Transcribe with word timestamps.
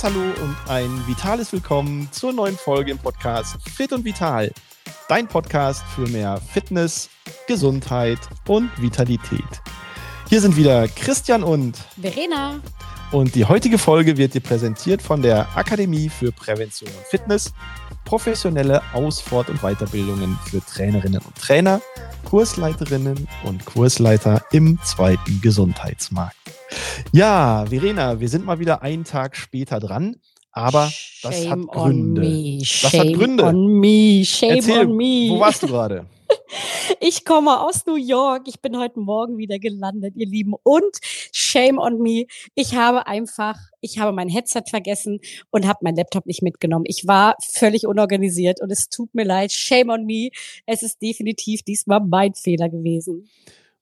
herzliches 0.00 0.04
Hallo 0.04 0.44
und 0.44 0.56
ein 0.68 1.06
vitales 1.06 1.52
Willkommen 1.52 2.08
zur 2.10 2.32
neuen 2.32 2.56
Folge 2.56 2.90
im 2.90 2.98
Podcast 2.98 3.56
Fit 3.68 3.92
und 3.92 4.04
Vital. 4.04 4.50
Dein 5.08 5.26
Podcast 5.26 5.82
für 5.94 6.06
mehr 6.08 6.40
Fitness, 6.52 7.10
Gesundheit 7.46 8.18
und 8.46 8.70
Vitalität. 8.80 9.60
Hier 10.28 10.40
sind 10.40 10.56
wieder 10.56 10.88
Christian 10.88 11.42
und 11.42 11.76
Verena. 12.00 12.60
Und 13.12 13.34
die 13.34 13.44
heutige 13.44 13.78
Folge 13.78 14.16
wird 14.16 14.34
dir 14.34 14.40
präsentiert 14.40 15.02
von 15.02 15.22
der 15.22 15.48
Akademie 15.56 16.08
für 16.08 16.32
Prävention 16.32 16.90
und 16.90 17.06
Fitness. 17.06 17.52
Professionelle 18.04 18.82
Aus-, 18.92 19.20
Fort- 19.20 19.50
und 19.50 19.60
Weiterbildungen 19.60 20.38
für 20.48 20.64
Trainerinnen 20.64 21.20
und 21.20 21.36
Trainer, 21.36 21.80
Kursleiterinnen 22.24 23.28
und 23.44 23.64
Kursleiter 23.64 24.44
im 24.52 24.78
zweiten 24.82 25.40
Gesundheitsmarkt. 25.40 26.39
Ja, 27.12 27.66
Verena, 27.68 28.20
wir 28.20 28.28
sind 28.28 28.44
mal 28.44 28.58
wieder 28.58 28.82
einen 28.82 29.04
Tag 29.04 29.36
später 29.36 29.80
dran. 29.80 30.16
Aber 30.52 30.90
das 31.22 31.44
Shame 31.44 31.68
hat 31.68 31.76
Gründe. 31.76 32.20
On 32.22 32.28
me. 32.28 32.58
Das 32.58 32.68
Shame 32.68 33.00
hat 33.00 33.14
Gründe. 33.14 33.44
on 33.44 33.66
me. 33.80 34.24
Shame 34.24 34.50
Erzähl, 34.56 34.86
on 34.86 34.96
me. 34.96 35.28
wo 35.30 35.40
warst 35.40 35.62
du 35.62 35.66
gerade? 35.68 36.06
Ich 37.00 37.24
komme 37.24 37.60
aus 37.60 37.86
New 37.86 37.96
York. 37.96 38.42
Ich 38.46 38.60
bin 38.60 38.76
heute 38.78 39.00
Morgen 39.00 39.38
wieder 39.38 39.58
gelandet, 39.58 40.14
ihr 40.16 40.26
Lieben. 40.26 40.54
Und 40.62 40.96
shame 41.32 41.78
on 41.78 41.98
me. 42.00 42.26
Ich 42.54 42.74
habe 42.74 43.06
einfach, 43.06 43.56
ich 43.80 43.98
habe 43.98 44.12
mein 44.12 44.28
Headset 44.28 44.62
vergessen 44.68 45.20
und 45.50 45.66
habe 45.66 45.78
meinen 45.82 45.96
Laptop 45.96 46.26
nicht 46.26 46.42
mitgenommen. 46.42 46.84
Ich 46.86 47.06
war 47.06 47.36
völlig 47.52 47.86
unorganisiert 47.86 48.60
und 48.60 48.70
es 48.70 48.88
tut 48.88 49.14
mir 49.14 49.24
leid. 49.24 49.52
Shame 49.52 49.90
on 49.90 50.04
me. 50.04 50.30
Es 50.66 50.82
ist 50.82 51.00
definitiv 51.00 51.62
diesmal 51.62 52.00
mein 52.00 52.34
Fehler 52.34 52.68
gewesen. 52.68 53.28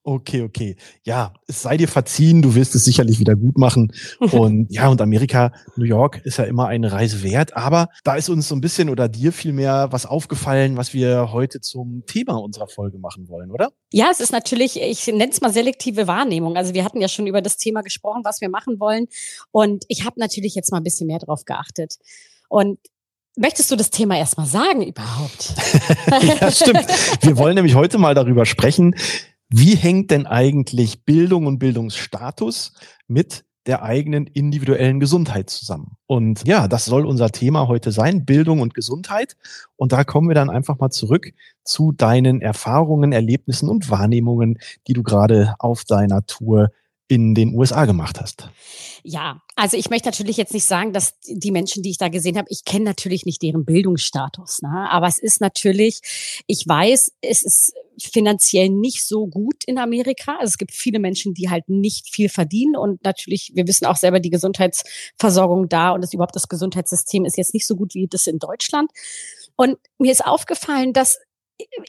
Okay, 0.05 0.43
okay. 0.43 0.77
Ja, 1.03 1.35
es 1.47 1.61
sei 1.61 1.77
dir 1.77 1.89
verziehen, 1.89 2.41
du 2.41 2.55
wirst 2.55 2.75
es 2.75 2.85
sicherlich 2.85 3.19
wieder 3.19 3.37
gut 3.37 3.59
machen. 3.59 3.93
Und 4.19 4.67
ja, 4.71 4.89
und 4.89 5.01
Amerika, 5.03 5.53
New 5.77 5.85
York 5.85 6.23
ist 6.25 6.39
ja 6.39 6.45
immer 6.45 6.67
eine 6.67 6.93
Reise 6.93 7.23
wert. 7.23 7.57
Aber 7.57 7.89
da 8.05 8.15
ist 8.15 8.31
uns 8.31 8.49
so 8.49 8.55
ein 8.55 8.63
bisschen 8.63 8.89
oder 8.89 9.09
dir 9.09 9.33
vielmehr 9.33 9.89
was 9.91 10.07
aufgefallen, 10.07 10.79
was 10.79 10.95
wir 10.95 11.33
heute 11.33 11.61
zum 11.61 12.05
Thema 12.07 12.37
unserer 12.37 12.69
Folge 12.69 12.99
machen 12.99 13.29
wollen, 13.29 13.51
oder? 13.51 13.71
Ja, 13.93 14.09
es 14.11 14.21
ist 14.21 14.33
natürlich, 14.33 14.81
ich 14.81 15.07
nenne 15.09 15.29
es 15.31 15.43
mal 15.43 15.53
selektive 15.53 16.07
Wahrnehmung. 16.07 16.57
Also 16.57 16.73
wir 16.73 16.85
hatten 16.85 17.01
ja 17.03 17.09
schon 17.09 17.27
über 17.27 17.43
das 17.43 17.59
Thema 17.59 17.83
gesprochen, 17.83 18.23
was 18.25 18.41
wir 18.41 18.49
machen 18.49 18.81
wollen. 18.81 19.09
Und 19.51 19.85
ich 19.89 20.07
habe 20.07 20.19
natürlich 20.19 20.55
jetzt 20.55 20.73
mal 20.73 20.79
ein 20.79 20.85
bisschen 20.85 21.07
mehr 21.07 21.19
drauf 21.19 21.45
geachtet. 21.45 21.97
Und 22.49 22.79
Möchtest 23.41 23.71
du 23.71 23.77
das 23.77 23.91
Thema 23.91 24.19
erstmal 24.19 24.49
sagen 24.49 24.83
überhaupt? 24.83 25.55
ja, 26.41 26.51
stimmt. 26.51 26.87
Wir 27.21 27.37
wollen 27.37 27.55
nämlich 27.55 27.77
heute 27.77 27.97
mal 27.97 28.13
darüber 28.13 28.45
sprechen, 28.45 28.97
wie 29.49 29.77
hängt 29.77 30.11
denn 30.11 30.27
eigentlich 30.27 31.05
Bildung 31.05 31.47
und 31.47 31.59
Bildungsstatus 31.59 32.73
mit 33.07 33.45
der 33.67 33.83
eigenen 33.83 34.27
individuellen 34.27 35.01
Gesundheit 35.01 35.51
zusammen? 35.51 35.97
Und 36.07 36.47
ja, 36.47 36.69
das 36.69 36.85
soll 36.85 37.07
unser 37.07 37.31
Thema 37.31 37.69
heute 37.69 37.91
sein, 37.93 38.25
Bildung 38.25 38.61
und 38.61 38.75
Gesundheit. 38.75 39.37
Und 39.77 39.93
da 39.93 40.05
kommen 40.05 40.29
wir 40.29 40.35
dann 40.35 40.51
einfach 40.51 40.79
mal 40.79 40.91
zurück 40.91 41.33
zu 41.65 41.93
deinen 41.93 42.41
Erfahrungen, 42.41 43.13
Erlebnissen 43.13 43.69
und 43.69 43.91
Wahrnehmungen, 43.91 44.59
die 44.87 44.93
du 44.93 45.03
gerade 45.03 45.55
auf 45.59 45.85
deiner 45.85 46.27
Tour 46.27 46.71
in 47.09 47.35
den 47.35 47.55
USA 47.55 47.87
gemacht 47.87 48.21
hast. 48.21 48.49
Ja, 49.03 49.41
also 49.57 49.77
ich 49.79 49.89
möchte 49.89 50.09
natürlich 50.09 50.37
jetzt 50.37 50.53
nicht 50.53 50.67
sagen, 50.67 50.93
dass 50.93 51.19
die 51.27 51.51
Menschen, 51.51 51.83
die 51.83 51.91
ich 51.91 51.97
da 51.97 52.09
gesehen 52.09 52.37
habe, 52.37 52.49
ich 52.51 52.65
kenne 52.65 52.85
natürlich 52.85 53.25
nicht 53.25 53.43
deren 53.43 53.65
Bildungsstatus, 53.65 54.61
ne? 54.61 54.89
aber 54.91 55.07
es 55.07 55.19
ist 55.19 55.41
natürlich, 55.41 56.01
ich 56.47 56.69
weiß, 56.69 57.13
es 57.23 57.43
ist 57.43 57.73
finanziell 58.01 58.69
nicht 58.69 59.07
so 59.07 59.27
gut 59.27 59.65
in 59.65 59.79
Amerika. 59.79 60.37
Also 60.39 60.51
es 60.51 60.59
gibt 60.59 60.73
viele 60.73 60.99
Menschen, 60.99 61.35
die 61.35 61.49
halt 61.49 61.69
nicht 61.69 62.09
viel 62.15 62.29
verdienen 62.29 62.77
und 62.77 63.03
natürlich, 63.05 63.53
wir 63.55 63.67
wissen 63.67 63.87
auch 63.87 63.97
selber, 63.97 64.21
die 64.21 64.31
Gesundheitsversorgung 64.31 65.69
da 65.69 65.91
und 65.91 66.03
das 66.03 66.13
überhaupt 66.13 66.37
das 66.37 66.49
Gesundheitssystem 66.49 67.25
ist 67.25 67.39
jetzt 67.39 67.55
nicht 67.55 67.67
so 67.67 67.75
gut 67.75 67.95
wie 67.95 68.07
das 68.07 68.27
in 68.27 68.39
Deutschland. 68.39 68.91
Und 69.57 69.79
mir 69.99 70.13
ist 70.13 70.25
aufgefallen, 70.25 70.93
dass 70.93 71.19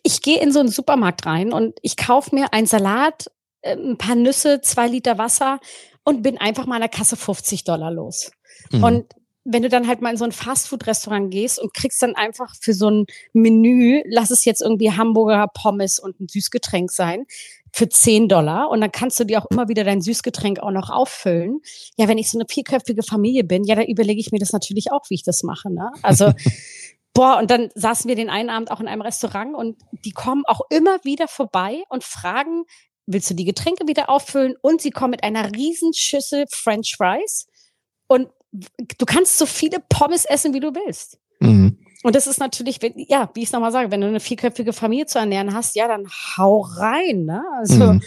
ich 0.03 0.21
gehe 0.21 0.41
in 0.41 0.51
so 0.51 0.59
einen 0.59 0.69
Supermarkt 0.69 1.25
rein 1.25 1.53
und 1.53 1.77
ich 1.83 1.95
kaufe 1.95 2.33
mir 2.33 2.53
einen 2.53 2.65
Salat, 2.65 3.29
ein 3.63 3.97
paar 3.97 4.15
Nüsse, 4.15 4.61
zwei 4.61 4.87
Liter 4.87 5.17
Wasser 5.17 5.59
und 6.03 6.21
bin 6.21 6.37
einfach 6.37 6.65
mal 6.65 6.75
an 6.75 6.81
der 6.81 6.89
Kasse 6.89 7.15
50 7.15 7.63
Dollar 7.63 7.91
los. 7.91 8.31
Mhm. 8.71 8.83
Und 8.83 9.05
wenn 9.45 9.63
du 9.63 9.69
dann 9.69 9.87
halt 9.87 10.01
mal 10.01 10.11
in 10.11 10.17
so 10.17 10.25
ein 10.25 10.31
Fastfood-Restaurant 10.31 11.31
gehst 11.31 11.59
und 11.59 11.73
kriegst 11.73 12.01
dann 12.03 12.15
einfach 12.15 12.53
für 12.59 12.73
so 12.73 12.89
ein 12.89 13.05
Menü, 13.33 14.03
lass 14.05 14.31
es 14.31 14.45
jetzt 14.45 14.61
irgendwie 14.61 14.91
Hamburger 14.91 15.47
Pommes 15.53 15.97
und 15.99 16.19
ein 16.19 16.27
Süßgetränk 16.27 16.91
sein, 16.91 17.25
für 17.73 17.87
10 17.87 18.27
Dollar 18.27 18.69
und 18.69 18.81
dann 18.81 18.91
kannst 18.91 19.19
du 19.19 19.23
dir 19.23 19.41
auch 19.41 19.45
immer 19.51 19.69
wieder 19.69 19.83
dein 19.83 20.01
Süßgetränk 20.01 20.59
auch 20.59 20.71
noch 20.71 20.89
auffüllen. 20.89 21.61
Ja, 21.97 22.07
wenn 22.07 22.17
ich 22.17 22.29
so 22.29 22.37
eine 22.37 22.45
vierköpfige 22.49 23.03
Familie 23.03 23.43
bin, 23.43 23.63
ja, 23.63 23.75
dann 23.75 23.85
überlege 23.85 24.19
ich 24.19 24.31
mir 24.31 24.39
das 24.39 24.51
natürlich 24.51 24.91
auch, 24.91 25.09
wie 25.09 25.15
ich 25.15 25.23
das 25.23 25.43
mache. 25.43 25.71
Ne? 25.71 25.91
Also, 26.01 26.33
boah, 27.13 27.37
und 27.37 27.51
dann 27.51 27.69
saßen 27.75 28.07
wir 28.07 28.15
den 28.15 28.29
einen 28.29 28.49
Abend 28.49 28.71
auch 28.71 28.79
in 28.79 28.87
einem 28.87 29.01
Restaurant 29.01 29.55
und 29.55 29.77
die 30.05 30.11
kommen 30.11 30.43
auch 30.47 30.61
immer 30.69 31.03
wieder 31.03 31.27
vorbei 31.27 31.83
und 31.89 32.03
fragen, 32.03 32.63
willst 33.09 33.29
du 33.29 33.33
die 33.33 33.45
Getränke 33.45 33.87
wieder 33.87 34.09
auffüllen? 34.09 34.55
Und 34.61 34.81
sie 34.81 34.91
kommen 34.91 35.11
mit 35.11 35.23
einer 35.23 35.51
riesen 35.53 35.93
Schüssel 35.93 36.45
French 36.51 36.95
Fries 36.97 37.47
und 38.07 38.29
du 38.51 39.05
kannst 39.05 39.37
so 39.37 39.45
viele 39.45 39.79
Pommes 39.89 40.25
essen, 40.25 40.53
wie 40.53 40.59
du 40.59 40.73
willst. 40.73 41.17
Mhm. 41.39 41.77
Und 42.03 42.15
das 42.15 42.27
ist 42.27 42.39
natürlich, 42.39 42.79
ja, 42.95 43.29
wie 43.33 43.41
ich 43.41 43.47
es 43.47 43.51
nochmal 43.51 43.71
sage, 43.71 43.91
wenn 43.91 44.01
du 44.01 44.07
eine 44.07 44.19
vierköpfige 44.19 44.73
Familie 44.73 45.05
zu 45.07 45.19
ernähren 45.19 45.53
hast, 45.53 45.75
ja, 45.75 45.87
dann 45.87 46.07
hau 46.37 46.61
rein, 46.61 47.25
ne? 47.25 47.43
Also, 47.57 47.93
mhm. 47.93 48.03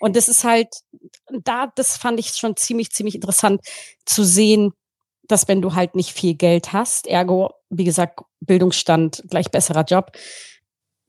und 0.00 0.16
das 0.16 0.28
ist 0.28 0.44
halt, 0.44 0.68
da, 1.44 1.72
das 1.74 1.96
fand 1.96 2.20
ich 2.20 2.28
schon 2.30 2.56
ziemlich, 2.56 2.90
ziemlich 2.90 3.14
interessant 3.14 3.62
zu 4.04 4.24
sehen, 4.24 4.72
dass 5.22 5.48
wenn 5.48 5.62
du 5.62 5.74
halt 5.74 5.94
nicht 5.94 6.12
viel 6.12 6.34
Geld 6.34 6.72
hast, 6.72 7.06
ergo, 7.06 7.52
wie 7.70 7.84
gesagt, 7.84 8.20
Bildungsstand 8.40 9.22
gleich 9.30 9.50
besserer 9.50 9.84
Job, 9.84 10.12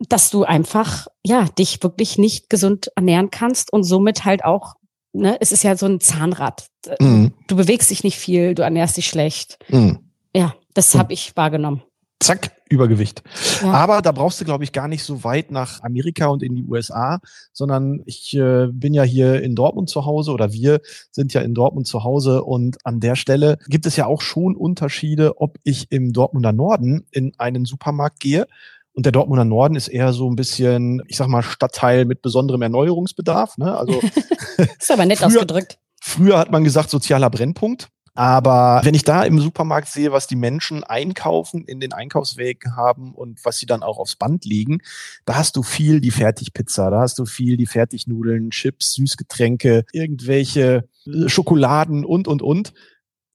dass 0.09 0.29
du 0.29 0.43
einfach, 0.43 1.07
ja, 1.23 1.45
dich 1.57 1.81
wirklich 1.83 2.17
nicht 2.17 2.49
gesund 2.49 2.91
ernähren 2.95 3.31
kannst 3.31 3.71
und 3.71 3.83
somit 3.83 4.25
halt 4.25 4.43
auch 4.43 4.75
ne, 5.13 5.37
es 5.39 5.51
ist 5.51 5.63
ja 5.63 5.75
so 5.75 5.85
ein 5.85 5.99
Zahnrad. 5.99 6.67
Mhm. 6.99 7.33
Du 7.47 7.55
bewegst 7.55 7.89
dich 7.89 8.03
nicht 8.03 8.17
viel, 8.17 8.55
du 8.55 8.63
ernährst 8.63 8.97
dich 8.97 9.07
schlecht. 9.07 9.57
Mhm. 9.69 9.99
Ja, 10.35 10.55
das 10.73 10.95
habe 10.95 11.13
ich 11.13 11.35
wahrgenommen. 11.35 11.83
Zack, 12.21 12.51
Übergewicht. 12.69 13.23
Ja. 13.63 13.71
Aber 13.71 14.03
da 14.03 14.11
brauchst 14.11 14.39
du, 14.39 14.45
glaube 14.45 14.63
ich, 14.63 14.71
gar 14.71 14.87
nicht 14.87 15.03
so 15.03 15.23
weit 15.23 15.49
nach 15.49 15.81
Amerika 15.81 16.27
und 16.27 16.43
in 16.43 16.55
die 16.55 16.63
USA, 16.63 17.19
sondern 17.51 18.03
ich 18.05 18.35
äh, 18.35 18.67
bin 18.71 18.93
ja 18.93 19.01
hier 19.01 19.41
in 19.41 19.55
Dortmund 19.55 19.89
zu 19.89 20.05
Hause 20.05 20.31
oder 20.31 20.53
wir 20.53 20.81
sind 21.09 21.33
ja 21.33 21.41
in 21.41 21.55
Dortmund 21.55 21.87
zu 21.87 22.03
Hause 22.03 22.43
und 22.43 22.77
an 22.85 22.99
der 22.99 23.15
Stelle 23.15 23.57
gibt 23.67 23.87
es 23.87 23.95
ja 23.95 24.05
auch 24.05 24.21
schon 24.21 24.55
Unterschiede, 24.55 25.41
ob 25.41 25.57
ich 25.63 25.91
im 25.91 26.13
Dortmunder 26.13 26.53
Norden 26.53 27.07
in 27.09 27.33
einen 27.39 27.65
Supermarkt 27.65 28.19
gehe 28.19 28.45
und 28.93 29.05
der 29.05 29.11
Dortmunder 29.11 29.45
Norden 29.45 29.75
ist 29.75 29.87
eher 29.87 30.13
so 30.13 30.29
ein 30.29 30.35
bisschen, 30.35 31.01
ich 31.07 31.17
sag 31.17 31.27
mal, 31.27 31.43
Stadtteil 31.43 32.05
mit 32.05 32.21
besonderem 32.21 32.61
Erneuerungsbedarf. 32.61 33.57
Ne? 33.57 33.75
Also 33.75 34.01
ist 34.79 34.91
aber 34.91 35.05
nett 35.05 35.17
früher, 35.19 35.27
ausgedrückt. 35.27 35.79
Früher 36.01 36.37
hat 36.37 36.51
man 36.51 36.63
gesagt, 36.63 36.89
sozialer 36.89 37.29
Brennpunkt. 37.29 37.89
Aber 38.13 38.81
wenn 38.83 38.93
ich 38.93 39.05
da 39.05 39.23
im 39.23 39.39
Supermarkt 39.39 39.87
sehe, 39.87 40.11
was 40.11 40.27
die 40.27 40.35
Menschen 40.35 40.83
einkaufen, 40.83 41.63
in 41.63 41.79
den 41.79 41.93
Einkaufswegen 41.93 42.75
haben 42.75 43.13
und 43.13 43.45
was 43.45 43.57
sie 43.57 43.65
dann 43.65 43.83
auch 43.83 43.99
aufs 43.99 44.17
Band 44.17 44.43
legen, 44.43 44.79
da 45.23 45.35
hast 45.35 45.55
du 45.55 45.63
viel 45.63 46.01
die 46.01 46.11
Fertigpizza, 46.11 46.89
da 46.89 46.99
hast 46.99 47.19
du 47.19 47.25
viel 47.25 47.55
die 47.55 47.67
Fertignudeln, 47.67 48.51
Chips, 48.51 48.95
Süßgetränke, 48.95 49.85
irgendwelche 49.93 50.89
äh, 51.05 51.29
Schokoladen 51.29 52.03
und, 52.03 52.27
und, 52.27 52.41
und. 52.41 52.73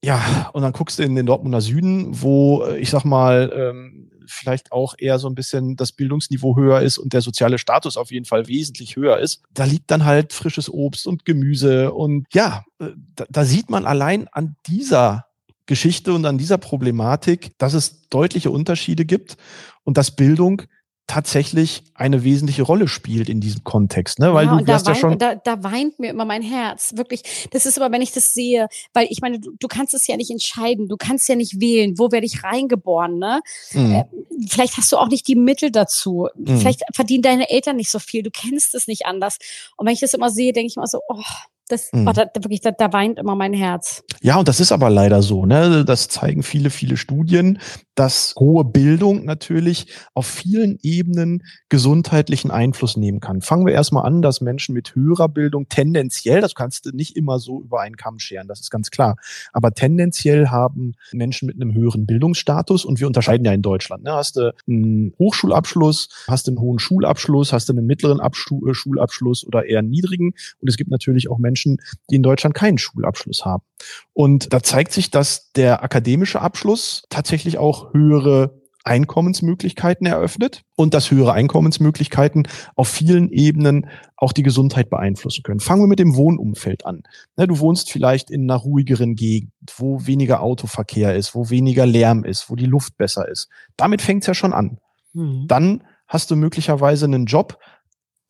Ja, 0.03 0.51
und 0.53 0.61
dann 0.61 0.73
guckst 0.73 0.99
du 0.99 1.03
in 1.03 1.15
den 1.15 1.25
Dortmunder 1.25 1.61
Süden, 1.61 2.21
wo, 2.21 2.63
äh, 2.63 2.77
ich 2.77 2.91
sag 2.91 3.03
mal, 3.03 3.51
ähm, 3.55 4.06
vielleicht 4.27 4.71
auch 4.71 4.95
eher 4.97 5.19
so 5.19 5.27
ein 5.27 5.35
bisschen 5.35 5.75
das 5.75 5.91
Bildungsniveau 5.91 6.55
höher 6.55 6.81
ist 6.81 6.97
und 6.97 7.13
der 7.13 7.21
soziale 7.21 7.57
Status 7.57 7.97
auf 7.97 8.11
jeden 8.11 8.25
Fall 8.25 8.47
wesentlich 8.47 8.95
höher 8.95 9.17
ist. 9.17 9.41
Da 9.53 9.65
liegt 9.65 9.91
dann 9.91 10.05
halt 10.05 10.33
frisches 10.33 10.69
Obst 10.69 11.07
und 11.07 11.25
Gemüse 11.25 11.93
und 11.93 12.25
ja, 12.33 12.65
äh, 12.79 12.89
da, 13.15 13.25
da 13.29 13.45
sieht 13.45 13.69
man 13.69 13.85
allein 13.85 14.27
an 14.29 14.55
dieser 14.67 15.25
Geschichte 15.65 16.13
und 16.13 16.25
an 16.25 16.37
dieser 16.37 16.57
Problematik, 16.57 17.57
dass 17.57 17.73
es 17.73 18.07
deutliche 18.09 18.51
Unterschiede 18.51 19.05
gibt 19.05 19.37
und 19.83 19.97
dass 19.97 20.15
Bildung 20.15 20.63
tatsächlich 21.07 21.83
eine 21.95 22.23
wesentliche 22.23 22.63
Rolle 22.63 22.89
spielt 22.89 23.29
in 23.29 23.39
diesem 23.39 23.63
Kontext, 23.63 24.19
ne? 24.19 24.33
Weil 24.33 24.45
ja, 24.45 24.57
du 24.57 24.65
da, 24.65 24.73
weint, 24.73 24.87
ja 24.87 24.95
schon 24.95 25.17
da, 25.17 25.35
da 25.35 25.63
weint 25.63 25.99
mir 25.99 26.09
immer 26.09 26.25
mein 26.25 26.41
Herz, 26.41 26.93
wirklich. 26.95 27.47
Das 27.51 27.65
ist 27.65 27.79
aber, 27.79 27.93
wenn 27.93 28.01
ich 28.01 28.11
das 28.11 28.33
sehe, 28.33 28.67
weil 28.93 29.07
ich 29.09 29.21
meine, 29.21 29.39
du, 29.39 29.51
du 29.57 29.67
kannst 29.67 29.93
es 29.93 30.05
ja 30.07 30.17
nicht 30.17 30.29
entscheiden, 30.29 30.89
du 30.89 30.97
kannst 30.97 31.29
ja 31.29 31.35
nicht 31.35 31.61
wählen, 31.61 31.97
wo 31.97 32.11
werde 32.11 32.25
ich 32.25 32.43
reingeboren, 32.43 33.17
ne? 33.17 33.39
Mhm. 33.71 33.95
Äh, 33.95 34.03
vielleicht 34.49 34.77
hast 34.77 34.91
du 34.91 34.97
auch 34.97 35.07
nicht 35.07 35.27
die 35.27 35.35
Mittel 35.35 35.71
dazu, 35.71 36.27
mhm. 36.35 36.59
vielleicht 36.59 36.83
verdienen 36.93 37.23
deine 37.23 37.49
Eltern 37.49 37.77
nicht 37.77 37.89
so 37.89 37.99
viel, 37.99 38.21
du 38.21 38.29
kennst 38.29 38.75
es 38.75 38.87
nicht 38.87 39.05
anders. 39.05 39.37
Und 39.77 39.87
wenn 39.87 39.93
ich 39.93 40.01
das 40.01 40.13
immer 40.13 40.29
sehe, 40.29 40.51
denke 40.51 40.67
ich 40.67 40.75
immer 40.75 40.87
so, 40.87 40.99
oh, 41.07 41.23
das, 41.69 41.91
mhm. 41.91 42.07
oh, 42.07 42.11
da, 42.11 42.25
wirklich, 42.35 42.61
da, 42.61 42.71
da 42.71 42.91
weint 42.93 43.19
immer 43.19 43.35
mein 43.35 43.53
Herz. 43.53 44.03
Ja, 44.21 44.37
und 44.37 44.47
das 44.47 44.59
ist 44.59 44.71
aber 44.71 44.89
leider 44.89 45.21
so. 45.21 45.45
Ne? 45.45 45.83
Das 45.85 46.07
zeigen 46.07 46.43
viele, 46.43 46.69
viele 46.69 46.97
Studien, 46.97 47.59
dass 47.97 48.35
hohe 48.37 48.63
Bildung 48.63 49.25
natürlich 49.25 49.87
auf 50.13 50.27
vielen 50.27 50.77
Ebenen 50.83 51.43
gesundheitlichen 51.67 52.51
Einfluss 52.51 52.95
nehmen 52.95 53.19
kann. 53.19 53.41
Fangen 53.41 53.65
wir 53.65 53.73
erstmal 53.73 54.05
an, 54.05 54.21
dass 54.21 54.39
Menschen 54.39 54.73
mit 54.73 54.93
höherer 54.93 55.27
Bildung 55.27 55.67
tendenziell, 55.67 56.39
das 56.39 56.53
kannst 56.53 56.85
du 56.85 56.91
nicht 56.91 57.17
immer 57.17 57.39
so 57.39 57.59
über 57.61 57.81
einen 57.81 57.97
Kamm 57.97 58.19
scheren, 58.19 58.47
das 58.47 58.61
ist 58.61 58.69
ganz 58.69 58.91
klar, 58.91 59.17
aber 59.51 59.73
tendenziell 59.73 60.49
haben 60.49 60.93
Menschen 61.11 61.47
mit 61.47 61.55
einem 61.55 61.73
höheren 61.73 62.05
Bildungsstatus 62.05 62.85
und 62.85 62.99
wir 62.99 63.07
unterscheiden 63.07 63.43
ja 63.45 63.51
in 63.51 63.63
Deutschland. 63.63 64.03
Ne? 64.03 64.13
Hast 64.13 64.35
du 64.35 64.53
einen 64.67 65.13
Hochschulabschluss, 65.17 66.09
hast 66.27 66.45
du 66.45 66.51
einen 66.51 66.59
hohen 66.59 66.77
Schulabschluss, 66.77 67.51
hast 67.51 67.67
du 67.67 67.73
einen 67.73 67.87
mittleren 67.87 68.19
Abstu 68.19 68.67
äh, 68.67 68.75
Schulabschluss 68.75 69.43
oder 69.43 69.65
eher 69.65 69.79
einen 69.79 69.89
niedrigen 69.89 70.33
und 70.59 70.69
es 70.69 70.77
gibt 70.77 70.91
natürlich 70.91 71.31
auch 71.31 71.39
Menschen, 71.39 71.81
die 72.11 72.15
in 72.15 72.23
Deutschland 72.23 72.53
keinen 72.53 72.77
Schulabschluss 72.77 73.43
haben. 73.43 73.63
Und 74.13 74.53
da 74.53 74.63
zeigt 74.63 74.91
sich, 74.91 75.11
dass 75.11 75.51
der 75.51 75.83
akademische 75.83 76.41
Abschluss 76.41 77.03
tatsächlich 77.09 77.57
auch 77.57 77.86
höhere 77.91 78.61
Einkommensmöglichkeiten 78.87 80.07
eröffnet 80.07 80.63
und 80.75 80.93
dass 80.93 81.11
höhere 81.11 81.33
Einkommensmöglichkeiten 81.33 82.47
auf 82.75 82.87
vielen 82.87 83.29
Ebenen 83.29 83.89
auch 84.15 84.31
die 84.31 84.43
Gesundheit 84.43 84.89
beeinflussen 84.89 85.43
können. 85.43 85.59
Fangen 85.59 85.81
wir 85.81 85.87
mit 85.87 85.99
dem 85.99 86.15
Wohnumfeld 86.15 86.85
an. 86.85 87.03
Ne, 87.35 87.47
du 87.47 87.59
wohnst 87.59 87.91
vielleicht 87.91 88.31
in 88.31 88.49
einer 88.49 88.59
ruhigeren 88.59 89.15
Gegend, 89.15 89.51
wo 89.75 90.05
weniger 90.07 90.41
Autoverkehr 90.41 91.15
ist, 91.15 91.35
wo 91.35 91.49
weniger 91.49 91.85
Lärm 91.85 92.23
ist, 92.23 92.49
wo 92.49 92.55
die 92.55 92.65
Luft 92.65 92.97
besser 92.97 93.27
ist. 93.27 93.49
Damit 93.75 94.01
fängt 94.01 94.23
es 94.23 94.27
ja 94.27 94.33
schon 94.33 94.53
an. 94.53 94.79
Mhm. 95.13 95.45
Dann 95.47 95.83
hast 96.07 96.31
du 96.31 96.37
möglicherweise 96.37 97.05
einen 97.05 97.25
Job, 97.25 97.59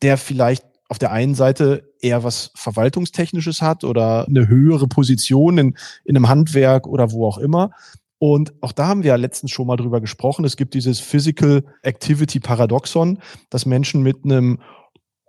der 0.02 0.18
vielleicht 0.18 0.64
auf 0.88 0.98
der 0.98 1.12
einen 1.12 1.34
Seite 1.34 1.84
eher 2.00 2.24
was 2.24 2.50
Verwaltungstechnisches 2.54 3.62
hat 3.62 3.84
oder 3.84 4.26
eine 4.26 4.48
höhere 4.48 4.88
Position 4.88 5.58
in, 5.58 5.76
in 6.04 6.16
einem 6.16 6.28
Handwerk 6.28 6.86
oder 6.86 7.12
wo 7.12 7.26
auch 7.26 7.38
immer. 7.38 7.70
Und 8.18 8.52
auch 8.62 8.72
da 8.72 8.88
haben 8.88 9.04
wir 9.04 9.10
ja 9.10 9.16
letztens 9.16 9.52
schon 9.52 9.66
mal 9.66 9.76
drüber 9.76 10.00
gesprochen. 10.00 10.44
Es 10.44 10.56
gibt 10.56 10.74
dieses 10.74 10.98
Physical 10.98 11.64
Activity 11.82 12.40
Paradoxon, 12.40 13.18
dass 13.50 13.64
Menschen 13.64 14.02
mit 14.02 14.24
einem 14.24 14.58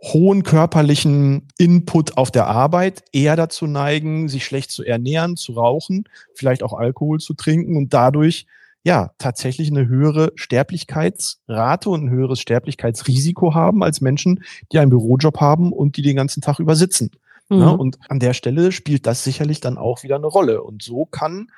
hohen 0.01 0.43
körperlichen 0.43 1.47
Input 1.57 2.17
auf 2.17 2.31
der 2.31 2.47
Arbeit 2.47 3.03
eher 3.11 3.35
dazu 3.35 3.67
neigen, 3.67 4.29
sich 4.29 4.45
schlecht 4.45 4.71
zu 4.71 4.83
ernähren, 4.83 5.35
zu 5.35 5.53
rauchen, 5.53 6.05
vielleicht 6.33 6.63
auch 6.63 6.73
Alkohol 6.73 7.19
zu 7.19 7.33
trinken 7.33 7.75
und 7.75 7.93
dadurch 7.93 8.47
ja 8.83 9.11
tatsächlich 9.17 9.69
eine 9.69 9.87
höhere 9.87 10.31
Sterblichkeitsrate 10.35 11.89
und 11.89 12.05
ein 12.05 12.09
höheres 12.09 12.39
Sterblichkeitsrisiko 12.39 13.53
haben 13.53 13.83
als 13.83 13.99
Menschen, 13.99 14.43
die 14.71 14.79
einen 14.79 14.89
Bürojob 14.89 15.41
haben 15.41 15.73
und 15.73 15.97
die 15.97 16.01
den 16.01 16.15
ganzen 16.15 16.41
Tag 16.41 16.59
über 16.59 16.75
sitzen. 16.75 17.11
Ne? 17.49 17.57
Mhm. 17.57 17.61
Ja, 17.61 17.69
und 17.69 17.99
an 18.07 18.19
der 18.19 18.33
Stelle 18.33 18.71
spielt 18.71 19.05
das 19.05 19.23
sicherlich 19.23 19.59
dann 19.59 19.77
auch 19.77 20.03
wieder 20.03 20.15
eine 20.15 20.27
Rolle. 20.27 20.63
Und 20.63 20.81
so 20.81 21.05
kann 21.05 21.51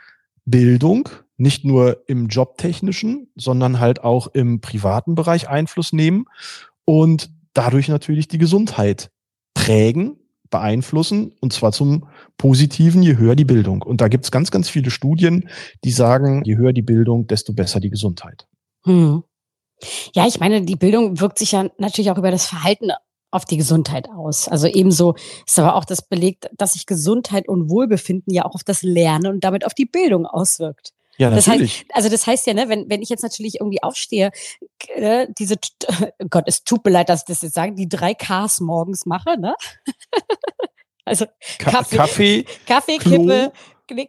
Bildung 0.45 1.09
nicht 1.37 1.65
nur 1.65 2.03
im 2.07 2.27
Jobtechnischen, 2.27 3.31
sondern 3.35 3.79
halt 3.79 4.03
auch 4.03 4.27
im 4.27 4.61
privaten 4.61 5.15
Bereich 5.15 5.49
Einfluss 5.49 5.91
nehmen 5.91 6.25
und 6.85 7.31
dadurch 7.53 7.87
natürlich 7.87 8.27
die 8.27 8.37
Gesundheit 8.37 9.11
prägen 9.53 10.17
beeinflussen 10.51 11.33
und 11.39 11.53
zwar 11.53 11.71
zum 11.71 12.07
Positiven, 12.37 13.01
je 13.01 13.17
höher 13.17 13.35
die 13.35 13.45
Bildung. 13.45 13.81
Und 13.81 14.01
da 14.01 14.09
gibt 14.09 14.25
es 14.25 14.31
ganz, 14.31 14.51
ganz 14.51 14.69
viele 14.69 14.91
Studien, 14.91 15.49
die 15.83 15.91
sagen, 15.91 16.43
je 16.43 16.57
höher 16.57 16.73
die 16.73 16.81
Bildung, 16.81 17.25
desto 17.25 17.53
besser 17.53 17.79
die 17.79 17.89
Gesundheit. 17.89 18.47
Hm. 18.83 19.23
Ja, 20.13 20.27
ich 20.27 20.39
meine, 20.39 20.61
die 20.61 20.75
Bildung 20.75 21.19
wirkt 21.19 21.39
sich 21.39 21.53
ja 21.53 21.69
natürlich 21.79 22.11
auch 22.11 22.17
über 22.17 22.29
das 22.29 22.45
Verhalten 22.45 22.91
auf 23.31 23.45
die 23.45 23.57
Gesundheit 23.57 24.09
aus. 24.09 24.47
Also 24.47 24.67
ebenso 24.67 25.15
ist 25.45 25.57
aber 25.57 25.75
auch 25.75 25.85
das 25.85 26.01
belegt, 26.01 26.49
dass 26.57 26.73
sich 26.73 26.85
Gesundheit 26.85 27.47
und 27.47 27.69
Wohlbefinden 27.69 28.33
ja 28.33 28.45
auch 28.45 28.55
auf 28.55 28.63
das 28.63 28.83
Lernen 28.83 29.33
und 29.33 29.43
damit 29.43 29.65
auf 29.65 29.73
die 29.73 29.85
Bildung 29.85 30.25
auswirkt. 30.25 30.91
Ja, 31.17 31.29
natürlich. 31.29 31.45
Das 31.45 31.59
heißt, 31.59 31.85
also 31.93 32.09
das 32.09 32.27
heißt 32.27 32.47
ja, 32.47 32.53
ne, 32.53 32.69
wenn, 32.69 32.89
wenn 32.89 33.01
ich 33.01 33.09
jetzt 33.09 33.21
natürlich 33.21 33.59
irgendwie 33.59 33.83
aufstehe, 33.83 34.31
äh, 34.95 35.27
diese, 35.37 35.55
oh 35.87 36.05
Gott, 36.29 36.45
es 36.47 36.63
tut 36.63 36.83
mir 36.83 36.91
leid, 36.91 37.09
dass 37.09 37.21
ich 37.21 37.25
das 37.25 37.41
jetzt 37.41 37.53
sage, 37.53 37.73
die 37.73 37.87
drei 37.87 38.13
Ks 38.13 38.59
morgens 38.59 39.05
mache, 39.05 39.39
ne? 39.39 39.55
also 41.05 41.25
Kaffee, 41.57 41.95
Kaffee, 41.97 42.45
Kaffee 42.65 42.97
Kippe, 42.97 43.51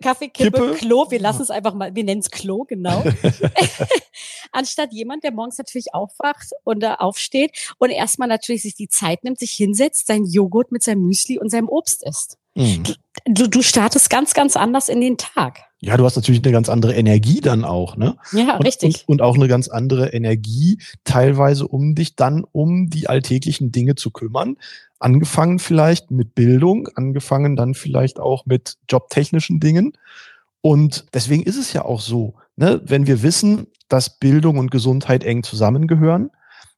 Kaffee, 0.03 0.29
Kippe, 0.29 0.59
Kippe, 0.59 0.75
Klo, 0.75 1.11
wir 1.11 1.21
lassen 1.21 1.43
es 1.43 1.51
einfach 1.51 1.75
mal, 1.75 1.95
wir 1.95 2.05
nennen 2.05 2.21
es 2.21 2.31
Klo, 2.31 2.65
genau. 2.65 3.05
Anstatt 4.53 4.93
jemand, 4.93 5.25
der 5.25 5.33
morgens 5.33 5.59
natürlich 5.59 5.95
aufwacht 5.95 6.51
und 6.65 6.81
da 6.81 6.97
aufsteht 6.97 7.75
und 7.79 7.91
erstmal 7.91 8.29
natürlich 8.29 8.63
sich 8.63 8.75
die 8.75 8.89
Zeit 8.89 9.25
nimmt, 9.25 9.39
sich 9.39 9.53
hinsetzt, 9.53 10.07
sein 10.07 10.25
Joghurt 10.25 10.73
mit 10.73 10.83
seinem 10.83 11.07
Müsli 11.07 11.39
und 11.39 11.51
seinem 11.51 11.69
Obst 11.69 12.07
isst. 12.07 12.39
Mhm. 12.55 12.83
Du, 13.27 13.49
du 13.49 13.63
startest 13.63 14.11
ganz, 14.11 14.35
ganz 14.35 14.57
anders 14.57 14.89
in 14.89 15.01
den 15.01 15.17
Tag. 15.17 15.61
Ja, 15.81 15.97
du 15.97 16.05
hast 16.05 16.15
natürlich 16.17 16.43
eine 16.45 16.53
ganz 16.53 16.69
andere 16.69 16.95
Energie 16.95 17.41
dann 17.41 17.65
auch, 17.65 17.97
ne? 17.97 18.17
Ja, 18.33 18.57
und, 18.57 18.65
richtig. 18.65 19.05
Und, 19.07 19.21
und, 19.21 19.23
auch 19.23 19.35
eine 19.35 19.49
ganz 19.49 19.69
andere 19.69 20.13
Energie, 20.13 20.79
teilweise 21.03 21.67
um 21.67 21.97
dich 21.97 22.15
dann 22.15 22.45
um 22.53 22.89
die 22.89 23.09
alltäglichen 23.09 23.73
Dinge 23.73 23.97
zu 23.97 24.13
kümmern. 24.13 24.57
Angefangen 25.03 25.59
vielleicht 25.59 26.13
mit 26.13 26.37
Bildung, 26.37 26.89
angefangen 26.95 27.57
dann 27.57 27.75
vielleicht 27.75 28.21
auch 28.21 28.47
mit 28.47 28.77
jobtechnischen 28.89 29.59
Dingen. 29.59 29.93
Und 30.61 31.07
deswegen 31.13 31.43
ist 31.43 31.57
es 31.57 31.73
ja 31.73 31.85
auch 31.85 32.01
so, 32.01 32.35
ne, 32.55 32.81
wenn 32.85 33.09
wir 33.09 33.25
wissen, 33.25 33.67
dass 33.89 34.21
Bildung 34.21 34.59
und 34.59 34.71
Gesundheit 34.71 35.25
eng 35.25 35.43
zusammengehören, 35.43 36.31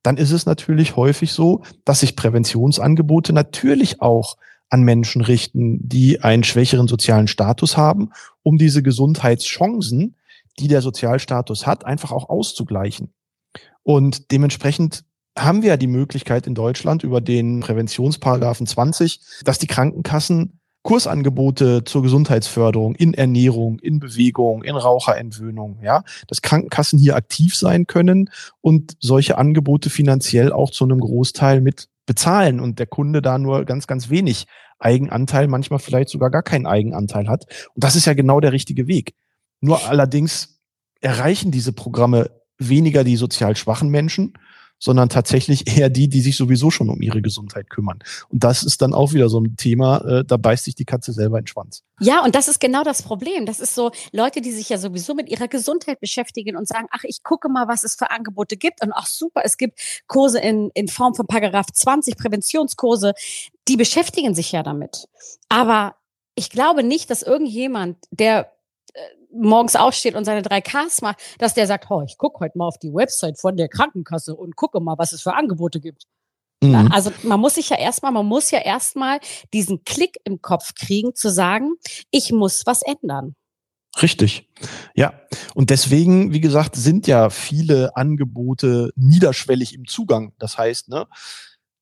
dann 0.02 0.16
ist 0.16 0.32
es 0.32 0.46
natürlich 0.46 0.96
häufig 0.96 1.32
so, 1.32 1.64
dass 1.84 2.00
sich 2.00 2.16
Präventionsangebote 2.16 3.34
natürlich 3.34 4.00
auch 4.00 4.38
an 4.70 4.84
Menschen 4.84 5.20
richten, 5.20 5.86
die 5.86 6.22
einen 6.22 6.44
schwächeren 6.44 6.88
sozialen 6.88 7.28
Status 7.28 7.76
haben, 7.76 8.10
um 8.42 8.56
diese 8.56 8.82
Gesundheitschancen, 8.82 10.16
die 10.58 10.68
der 10.68 10.80
Sozialstatus 10.80 11.66
hat, 11.66 11.84
einfach 11.84 12.10
auch 12.10 12.30
auszugleichen. 12.30 13.12
Und 13.82 14.30
dementsprechend 14.30 15.04
haben 15.36 15.62
wir 15.62 15.70
ja 15.70 15.76
die 15.76 15.86
Möglichkeit 15.86 16.46
in 16.46 16.54
Deutschland 16.54 17.02
über 17.02 17.20
den 17.20 17.60
Präventionsparagraphen 17.60 18.66
20, 18.66 19.20
dass 19.44 19.58
die 19.58 19.66
Krankenkassen 19.66 20.60
Kursangebote 20.84 21.82
zur 21.84 22.02
Gesundheitsförderung 22.02 22.94
in 22.94 23.14
Ernährung, 23.14 23.78
in 23.78 24.00
Bewegung, 24.00 24.62
in 24.62 24.76
Raucherentwöhnung, 24.76 25.78
ja, 25.82 26.04
dass 26.28 26.42
Krankenkassen 26.42 26.98
hier 26.98 27.16
aktiv 27.16 27.56
sein 27.56 27.86
können 27.86 28.28
und 28.60 28.94
solche 29.00 29.38
Angebote 29.38 29.88
finanziell 29.88 30.52
auch 30.52 30.70
zu 30.70 30.84
einem 30.84 31.00
Großteil 31.00 31.62
mit 31.62 31.88
bezahlen 32.04 32.60
und 32.60 32.78
der 32.78 32.86
Kunde 32.86 33.22
da 33.22 33.38
nur 33.38 33.64
ganz, 33.64 33.86
ganz 33.86 34.10
wenig 34.10 34.46
Eigenanteil, 34.78 35.48
manchmal 35.48 35.78
vielleicht 35.78 36.10
sogar 36.10 36.30
gar 36.30 36.42
keinen 36.42 36.66
Eigenanteil 36.66 37.28
hat. 37.28 37.46
Und 37.74 37.82
das 37.82 37.96
ist 37.96 38.04
ja 38.04 38.12
genau 38.12 38.40
der 38.40 38.52
richtige 38.52 38.86
Weg. 38.86 39.14
Nur 39.62 39.88
allerdings 39.88 40.60
erreichen 41.00 41.50
diese 41.50 41.72
Programme 41.72 42.30
weniger 42.58 43.04
die 43.04 43.16
sozial 43.16 43.56
schwachen 43.56 43.88
Menschen, 43.88 44.34
sondern 44.78 45.08
tatsächlich 45.08 45.76
eher 45.78 45.88
die, 45.88 46.08
die 46.08 46.20
sich 46.20 46.36
sowieso 46.36 46.70
schon 46.70 46.90
um 46.90 47.00
ihre 47.00 47.22
Gesundheit 47.22 47.70
kümmern. 47.70 47.98
Und 48.28 48.44
das 48.44 48.62
ist 48.62 48.82
dann 48.82 48.94
auch 48.94 49.12
wieder 49.12 49.28
so 49.28 49.40
ein 49.40 49.56
Thema, 49.56 49.98
äh, 50.04 50.24
da 50.24 50.36
beißt 50.36 50.64
sich 50.64 50.74
die 50.74 50.84
Katze 50.84 51.12
selber 51.12 51.38
in 51.38 51.44
den 51.44 51.48
Schwanz. 51.48 51.82
Ja, 52.00 52.24
und 52.24 52.34
das 52.34 52.48
ist 52.48 52.60
genau 52.60 52.82
das 52.82 53.02
Problem. 53.02 53.46
Das 53.46 53.60
ist 53.60 53.74
so 53.74 53.92
Leute, 54.12 54.40
die 54.40 54.52
sich 54.52 54.68
ja 54.68 54.78
sowieso 54.78 55.14
mit 55.14 55.28
ihrer 55.28 55.48
Gesundheit 55.48 56.00
beschäftigen 56.00 56.56
und 56.56 56.68
sagen, 56.68 56.86
ach, 56.90 57.04
ich 57.04 57.22
gucke 57.22 57.48
mal, 57.48 57.68
was 57.68 57.84
es 57.84 57.94
für 57.94 58.10
Angebote 58.10 58.56
gibt. 58.56 58.82
Und 58.82 58.92
ach 58.92 59.06
super, 59.06 59.42
es 59.44 59.56
gibt 59.56 59.78
Kurse 60.06 60.40
in, 60.40 60.70
in 60.74 60.88
Form 60.88 61.14
von 61.14 61.26
Paragraph 61.26 61.66
20, 61.72 62.16
Präventionskurse. 62.16 63.14
Die 63.68 63.76
beschäftigen 63.76 64.34
sich 64.34 64.52
ja 64.52 64.62
damit. 64.62 65.06
Aber 65.48 65.96
ich 66.34 66.50
glaube 66.50 66.82
nicht, 66.82 67.10
dass 67.10 67.22
irgendjemand, 67.22 67.96
der 68.10 68.50
morgens 69.32 69.76
aufsteht 69.76 70.14
und 70.14 70.24
seine 70.24 70.42
drei 70.42 70.60
Ks 70.60 71.02
macht, 71.02 71.20
dass 71.38 71.54
der 71.54 71.66
sagt, 71.66 71.90
oh, 71.90 72.02
ich 72.02 72.16
gucke 72.18 72.40
heute 72.40 72.58
mal 72.58 72.66
auf 72.66 72.78
die 72.78 72.92
Website 72.92 73.38
von 73.38 73.56
der 73.56 73.68
Krankenkasse 73.68 74.34
und 74.34 74.56
gucke 74.56 74.80
mal, 74.80 74.96
was 74.98 75.12
es 75.12 75.22
für 75.22 75.34
Angebote 75.34 75.80
gibt. 75.80 76.04
Mhm. 76.62 76.90
Also 76.92 77.12
man 77.22 77.40
muss 77.40 77.56
sich 77.56 77.68
ja 77.70 77.76
erstmal, 77.76 78.12
man 78.12 78.26
muss 78.26 78.50
ja 78.50 78.60
erstmal 78.60 79.18
diesen 79.52 79.84
Klick 79.84 80.18
im 80.24 80.40
Kopf 80.40 80.74
kriegen, 80.74 81.14
zu 81.14 81.30
sagen, 81.30 81.74
ich 82.10 82.32
muss 82.32 82.64
was 82.66 82.82
ändern. 82.82 83.34
Richtig. 84.02 84.50
Ja. 84.94 85.20
Und 85.54 85.70
deswegen, 85.70 86.32
wie 86.32 86.40
gesagt, 86.40 86.74
sind 86.74 87.06
ja 87.06 87.30
viele 87.30 87.96
Angebote 87.96 88.90
niederschwellig 88.96 89.74
im 89.74 89.86
Zugang. 89.86 90.32
Das 90.38 90.58
heißt, 90.58 90.88
ne, 90.88 91.06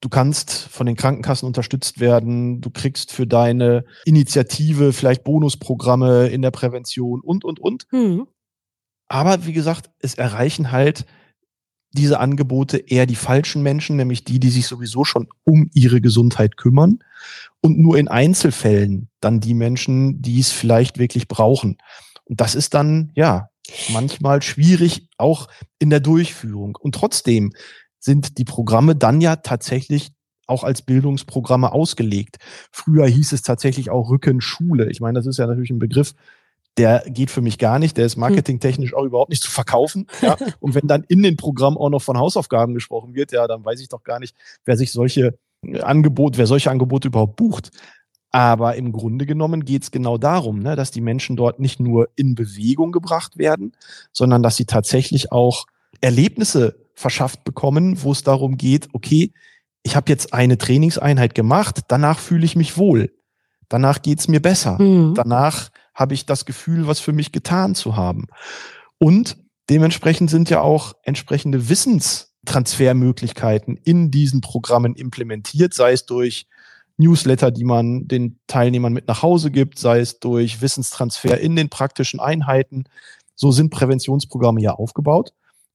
Du 0.02 0.08
kannst 0.08 0.50
von 0.50 0.86
den 0.86 0.96
Krankenkassen 0.96 1.46
unterstützt 1.46 2.00
werden. 2.00 2.60
Du 2.60 2.70
kriegst 2.70 3.12
für 3.12 3.24
deine 3.24 3.84
Initiative 4.04 4.92
vielleicht 4.92 5.22
Bonusprogramme 5.22 6.26
in 6.26 6.42
der 6.42 6.50
Prävention 6.50 7.20
und, 7.20 7.44
und, 7.44 7.60
und. 7.60 7.86
Mhm. 7.92 8.26
Aber 9.06 9.46
wie 9.46 9.52
gesagt, 9.52 9.90
es 10.00 10.14
erreichen 10.14 10.72
halt 10.72 11.06
diese 11.92 12.18
Angebote 12.18 12.78
eher 12.78 13.06
die 13.06 13.14
falschen 13.14 13.62
Menschen, 13.62 13.94
nämlich 13.94 14.24
die, 14.24 14.40
die 14.40 14.50
sich 14.50 14.66
sowieso 14.66 15.04
schon 15.04 15.28
um 15.44 15.70
ihre 15.72 16.00
Gesundheit 16.00 16.56
kümmern 16.56 16.98
und 17.60 17.78
nur 17.78 17.96
in 17.96 18.08
Einzelfällen 18.08 19.08
dann 19.20 19.38
die 19.38 19.54
Menschen, 19.54 20.20
die 20.20 20.40
es 20.40 20.50
vielleicht 20.50 20.98
wirklich 20.98 21.28
brauchen. 21.28 21.78
Und 22.24 22.40
das 22.40 22.56
ist 22.56 22.74
dann, 22.74 23.12
ja, 23.14 23.50
manchmal 23.90 24.42
schwierig, 24.42 25.08
auch 25.16 25.48
in 25.78 25.90
der 25.90 26.00
Durchführung. 26.00 26.76
Und 26.80 26.96
trotzdem 26.96 27.52
sind 28.02 28.36
die 28.38 28.44
Programme 28.44 28.96
dann 28.96 29.20
ja 29.20 29.36
tatsächlich 29.36 30.10
auch 30.46 30.64
als 30.64 30.82
Bildungsprogramme 30.82 31.72
ausgelegt. 31.72 32.36
Früher 32.72 33.06
hieß 33.06 33.32
es 33.32 33.42
tatsächlich 33.42 33.90
auch 33.90 34.10
Rückenschule. 34.10 34.90
Ich 34.90 35.00
meine, 35.00 35.18
das 35.18 35.26
ist 35.26 35.38
ja 35.38 35.46
natürlich 35.46 35.70
ein 35.70 35.78
Begriff, 35.78 36.14
der 36.76 37.04
geht 37.06 37.30
für 37.30 37.42
mich 37.42 37.58
gar 37.58 37.78
nicht, 37.78 37.96
der 37.96 38.06
ist 38.06 38.14
hm. 38.14 38.20
marketingtechnisch 38.20 38.94
auch 38.94 39.04
überhaupt 39.04 39.30
nicht 39.30 39.42
zu 39.42 39.50
verkaufen. 39.50 40.06
Ja? 40.20 40.36
Und 40.60 40.74
wenn 40.74 40.88
dann 40.88 41.04
in 41.04 41.22
den 41.22 41.36
Programm 41.36 41.78
auch 41.78 41.90
noch 41.90 42.02
von 42.02 42.18
Hausaufgaben 42.18 42.74
gesprochen 42.74 43.14
wird, 43.14 43.32
ja, 43.32 43.46
dann 43.46 43.64
weiß 43.64 43.80
ich 43.80 43.88
doch 43.88 44.02
gar 44.02 44.18
nicht, 44.18 44.34
wer 44.64 44.76
sich 44.76 44.90
solche 44.90 45.38
äh, 45.64 45.80
Angebote, 45.80 46.38
wer 46.38 46.46
solche 46.46 46.70
Angebote 46.70 47.08
überhaupt 47.08 47.36
bucht. 47.36 47.70
Aber 48.30 48.76
im 48.76 48.92
Grunde 48.92 49.26
genommen 49.26 49.64
geht 49.64 49.82
es 49.82 49.90
genau 49.90 50.16
darum, 50.16 50.60
ne, 50.60 50.74
dass 50.74 50.90
die 50.90 51.02
Menschen 51.02 51.36
dort 51.36 51.60
nicht 51.60 51.78
nur 51.78 52.08
in 52.16 52.34
Bewegung 52.34 52.90
gebracht 52.90 53.36
werden, 53.36 53.72
sondern 54.10 54.42
dass 54.42 54.56
sie 54.56 54.64
tatsächlich 54.64 55.30
auch 55.30 55.66
Erlebnisse 56.00 56.81
verschafft 56.94 57.44
bekommen, 57.44 58.02
wo 58.02 58.12
es 58.12 58.22
darum 58.22 58.56
geht, 58.56 58.88
okay, 58.92 59.32
ich 59.82 59.96
habe 59.96 60.10
jetzt 60.10 60.32
eine 60.32 60.58
Trainingseinheit 60.58 61.34
gemacht, 61.34 61.80
danach 61.88 62.18
fühle 62.18 62.44
ich 62.44 62.56
mich 62.56 62.76
wohl, 62.76 63.12
danach 63.68 64.02
geht's 64.02 64.28
mir 64.28 64.40
besser, 64.40 64.80
mhm. 64.80 65.14
danach 65.14 65.70
habe 65.94 66.14
ich 66.14 66.26
das 66.26 66.44
Gefühl, 66.44 66.86
was 66.86 67.00
für 67.00 67.12
mich 67.12 67.32
getan 67.32 67.74
zu 67.74 67.96
haben. 67.96 68.26
Und 68.98 69.36
dementsprechend 69.68 70.30
sind 70.30 70.50
ja 70.50 70.60
auch 70.60 70.94
entsprechende 71.02 71.68
Wissenstransfermöglichkeiten 71.68 73.76
in 73.76 74.10
diesen 74.10 74.40
Programmen 74.40 74.94
implementiert, 74.94 75.74
sei 75.74 75.92
es 75.92 76.06
durch 76.06 76.46
Newsletter, 76.98 77.50
die 77.50 77.64
man 77.64 78.06
den 78.06 78.38
Teilnehmern 78.46 78.92
mit 78.92 79.08
nach 79.08 79.22
Hause 79.22 79.50
gibt, 79.50 79.78
sei 79.78 80.00
es 80.00 80.20
durch 80.20 80.60
Wissenstransfer 80.60 81.40
in 81.40 81.56
den 81.56 81.68
praktischen 81.68 82.20
Einheiten. 82.20 82.84
So 83.34 83.50
sind 83.50 83.70
Präventionsprogramme 83.70 84.60
ja 84.60 84.72
aufgebaut. 84.72 85.32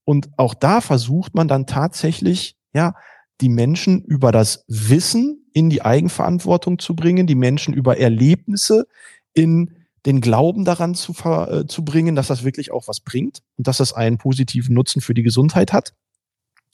Und 0.08 0.30
auch 0.38 0.54
da 0.54 0.80
versucht 0.80 1.34
man 1.34 1.48
dann 1.48 1.66
tatsächlich, 1.66 2.56
ja, 2.72 2.94
die 3.42 3.50
Menschen 3.50 4.02
über 4.02 4.32
das 4.32 4.64
Wissen 4.66 5.44
in 5.52 5.68
die 5.68 5.82
Eigenverantwortung 5.82 6.78
zu 6.78 6.96
bringen, 6.96 7.26
die 7.26 7.34
Menschen 7.34 7.74
über 7.74 7.98
Erlebnisse 7.98 8.86
in 9.34 9.84
den 10.06 10.22
Glauben 10.22 10.64
daran 10.64 10.94
zu, 10.94 11.12
äh, 11.12 11.66
zu 11.66 11.84
bringen, 11.84 12.16
dass 12.16 12.28
das 12.28 12.42
wirklich 12.42 12.72
auch 12.72 12.88
was 12.88 13.00
bringt 13.00 13.42
und 13.58 13.66
dass 13.66 13.76
das 13.76 13.92
einen 13.92 14.16
positiven 14.16 14.74
Nutzen 14.74 15.02
für 15.02 15.12
die 15.12 15.22
Gesundheit 15.22 15.74
hat. 15.74 15.92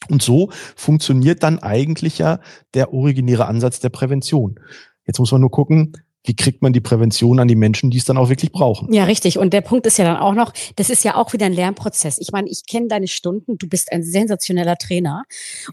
Und 0.09 0.23
so 0.23 0.51
funktioniert 0.77 1.43
dann 1.43 1.59
eigentlich 1.59 2.19
ja 2.19 2.39
der 2.75 2.93
originäre 2.95 3.47
Ansatz 3.47 3.81
der 3.81 3.89
Prävention. 3.89 4.61
Jetzt 5.09 5.19
muss 5.19 5.33
man 5.33 5.41
nur 5.41 5.51
gucken, 5.51 5.97
wie 6.25 6.35
kriegt 6.35 6.63
man 6.63 6.73
die 6.73 6.81
Prävention 6.81 7.39
an 7.39 7.49
die 7.49 7.55
Menschen, 7.55 7.91
die 7.91 7.99
es 7.99 8.07
dann 8.07 8.17
auch 8.17 8.31
wirklich 8.31 8.51
brauchen. 8.51 8.93
Ja, 8.93 9.05
richtig. 9.05 9.39
Und 9.39 9.53
der 9.53 9.61
Punkt 9.61 9.87
ist 9.87 9.99
ja 9.99 10.05
dann 10.05 10.17
auch 10.17 10.35
noch, 10.35 10.53
das 10.77 10.89
ist 10.89 11.05
ja 11.05 11.17
auch 11.17 11.33
wieder 11.35 11.47
ein 11.47 11.53
Lernprozess. 11.53 12.19
Ich 12.19 12.33
meine, 12.33 12.49
ich 12.49 12.67
kenne 12.67 12.89
deine 12.89 13.09
Stunden, 13.09 13.59
du 13.59 13.69
bist 13.69 13.93
ein 13.93 14.03
sensationeller 14.03 14.77
Trainer. 14.77 15.25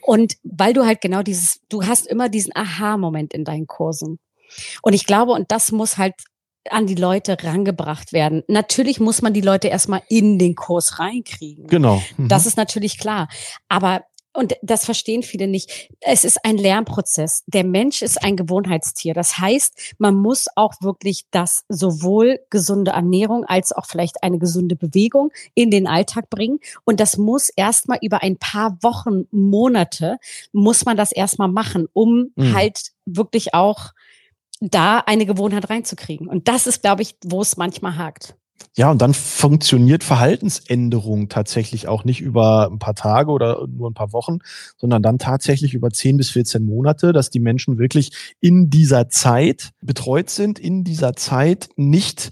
Und 0.02 0.36
weil 0.44 0.74
du 0.74 0.86
halt 0.86 1.00
genau 1.00 1.24
dieses, 1.24 1.62
du 1.70 1.84
hast 1.84 2.06
immer 2.06 2.28
diesen 2.28 2.54
Aha-Moment 2.54 3.34
in 3.34 3.46
deinen 3.46 3.66
Kursen. 3.66 4.20
Und 4.82 4.94
ich 4.94 5.06
glaube, 5.06 5.32
und 5.32 5.52
das 5.52 5.72
muss 5.72 5.98
halt 5.98 6.16
an 6.70 6.86
die 6.86 6.96
Leute 6.96 7.38
rangebracht 7.42 8.14
werden. 8.14 8.44
Natürlich 8.48 9.00
muss 9.00 9.22
man 9.22 9.34
die 9.34 9.42
Leute 9.42 9.70
erstmal 9.70 10.04
in 10.10 10.38
den 10.38 10.56
Kurs 10.56 11.00
reinkriegen. 11.00 11.68
Genau. 11.68 12.04
Mhm. 12.18 12.28
Das 12.28 12.46
ist 12.46 12.58
natürlich 12.58 13.00
klar. 13.00 13.30
Aber 13.68 14.04
und 14.34 14.56
das 14.62 14.86
verstehen 14.86 15.24
viele 15.24 15.48
nicht. 15.48 15.90
Es 16.00 16.24
ist 16.24 16.46
ein 16.46 16.58
Lernprozess. 16.58 17.44
Der 17.48 17.66
Mensch 17.66 18.02
ist 18.02 18.24
ein 18.24 18.38
Gewohnheitstier. 18.38 19.14
Das 19.14 19.38
heißt, 19.38 19.96
man 19.98 20.16
muss 20.16 20.48
auch 20.56 20.74
wirklich 20.82 21.26
das 21.32 21.64
sowohl 21.68 22.40
gesunde 22.50 22.92
Ernährung 22.92 23.44
als 23.44 23.74
auch 23.74 23.86
vielleicht 23.86 24.24
eine 24.24 24.40
gesunde 24.40 24.76
Bewegung 24.76 25.32
in 25.54 25.70
den 25.70 25.86
Alltag 25.86 26.30
bringen. 26.30 26.60
Und 26.86 27.02
das 27.02 27.18
muss 27.18 27.50
erstmal 27.50 28.00
über 28.02 28.24
ein 28.24 28.38
paar 28.38 28.78
Wochen, 28.82 29.26
Monate, 29.32 30.18
muss 30.54 30.86
man 30.86 30.96
das 30.96 31.12
erstmal 31.12 31.50
machen, 31.50 31.88
um 31.92 32.32
mhm. 32.36 32.54
halt 32.54 32.92
wirklich 33.06 33.54
auch 33.54 33.92
da 34.62 35.00
eine 35.00 35.26
Gewohnheit 35.26 35.70
reinzukriegen. 35.70 36.28
Und 36.28 36.48
das 36.48 36.68
ist, 36.68 36.84
glaube 36.84 37.02
ich, 37.02 37.16
wo 37.26 37.42
es 37.42 37.58
manchmal 37.58 37.98
hakt. 37.98 38.36
Ja, 38.76 38.90
und 38.92 39.02
dann 39.02 39.14
funktioniert 39.14 40.04
Verhaltensänderung 40.04 41.30
tatsächlich 41.30 41.88
auch 41.88 42.04
nicht 42.04 42.22
über 42.22 42.70
ein 42.72 42.80
paar 42.80 42.96
Tage 42.96 43.32
oder 43.32 43.68
nur 43.68 43.90
ein 43.90 43.94
paar 43.94 44.14
Wochen, 44.14 44.40
sondern 44.78 45.04
dann 45.04 45.20
tatsächlich 45.20 45.74
über 45.74 45.90
10 45.90 46.18
bis 46.18 46.30
14 46.32 46.64
Monate, 46.64 47.14
dass 47.14 47.30
die 47.30 47.40
Menschen 47.40 47.78
wirklich 47.78 48.36
in 48.40 48.70
dieser 48.70 49.10
Zeit 49.10 49.72
betreut 49.82 50.30
sind, 50.30 50.60
in 50.60 50.84
dieser 50.84 51.14
Zeit 51.16 51.70
nicht 51.76 52.32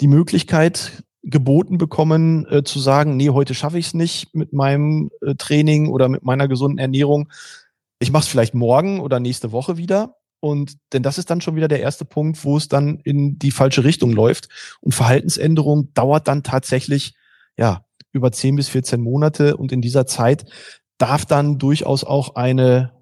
die 0.00 0.08
Möglichkeit 0.08 1.02
geboten 1.22 1.78
bekommen, 1.78 2.46
äh, 2.50 2.64
zu 2.64 2.78
sagen, 2.78 3.16
nee, 3.16 3.30
heute 3.30 3.54
schaffe 3.54 3.78
ich 3.78 3.88
es 3.88 3.94
nicht 3.94 4.34
mit 4.34 4.52
meinem 4.52 5.10
äh, 5.20 5.34
Training 5.34 5.88
oder 5.88 6.08
mit 6.08 6.22
meiner 6.22 6.48
gesunden 6.48 6.78
Ernährung. 6.78 7.30
Ich 7.98 8.10
mache 8.10 8.22
es 8.22 8.28
vielleicht 8.28 8.54
morgen 8.54 9.00
oder 9.00 9.20
nächste 9.20 9.52
Woche 9.52 9.76
wieder, 9.76 10.16
und 10.40 10.78
denn 10.92 11.02
das 11.02 11.18
ist 11.18 11.30
dann 11.30 11.42
schon 11.42 11.54
wieder 11.54 11.68
der 11.68 11.80
erste 11.80 12.04
Punkt, 12.04 12.44
wo 12.44 12.56
es 12.56 12.68
dann 12.68 12.98
in 13.04 13.38
die 13.38 13.50
falsche 13.50 13.84
Richtung 13.84 14.12
läuft. 14.12 14.48
Und 14.80 14.94
Verhaltensänderung 14.94 15.92
dauert 15.92 16.28
dann 16.28 16.42
tatsächlich, 16.42 17.14
ja, 17.56 17.84
über 18.12 18.32
10 18.32 18.56
bis 18.56 18.68
14 18.70 19.00
Monate. 19.00 19.56
Und 19.56 19.70
in 19.70 19.82
dieser 19.82 20.06
Zeit 20.06 20.46
darf 20.98 21.26
dann 21.26 21.58
durchaus 21.58 22.04
auch 22.04 22.34
eine 22.34 22.92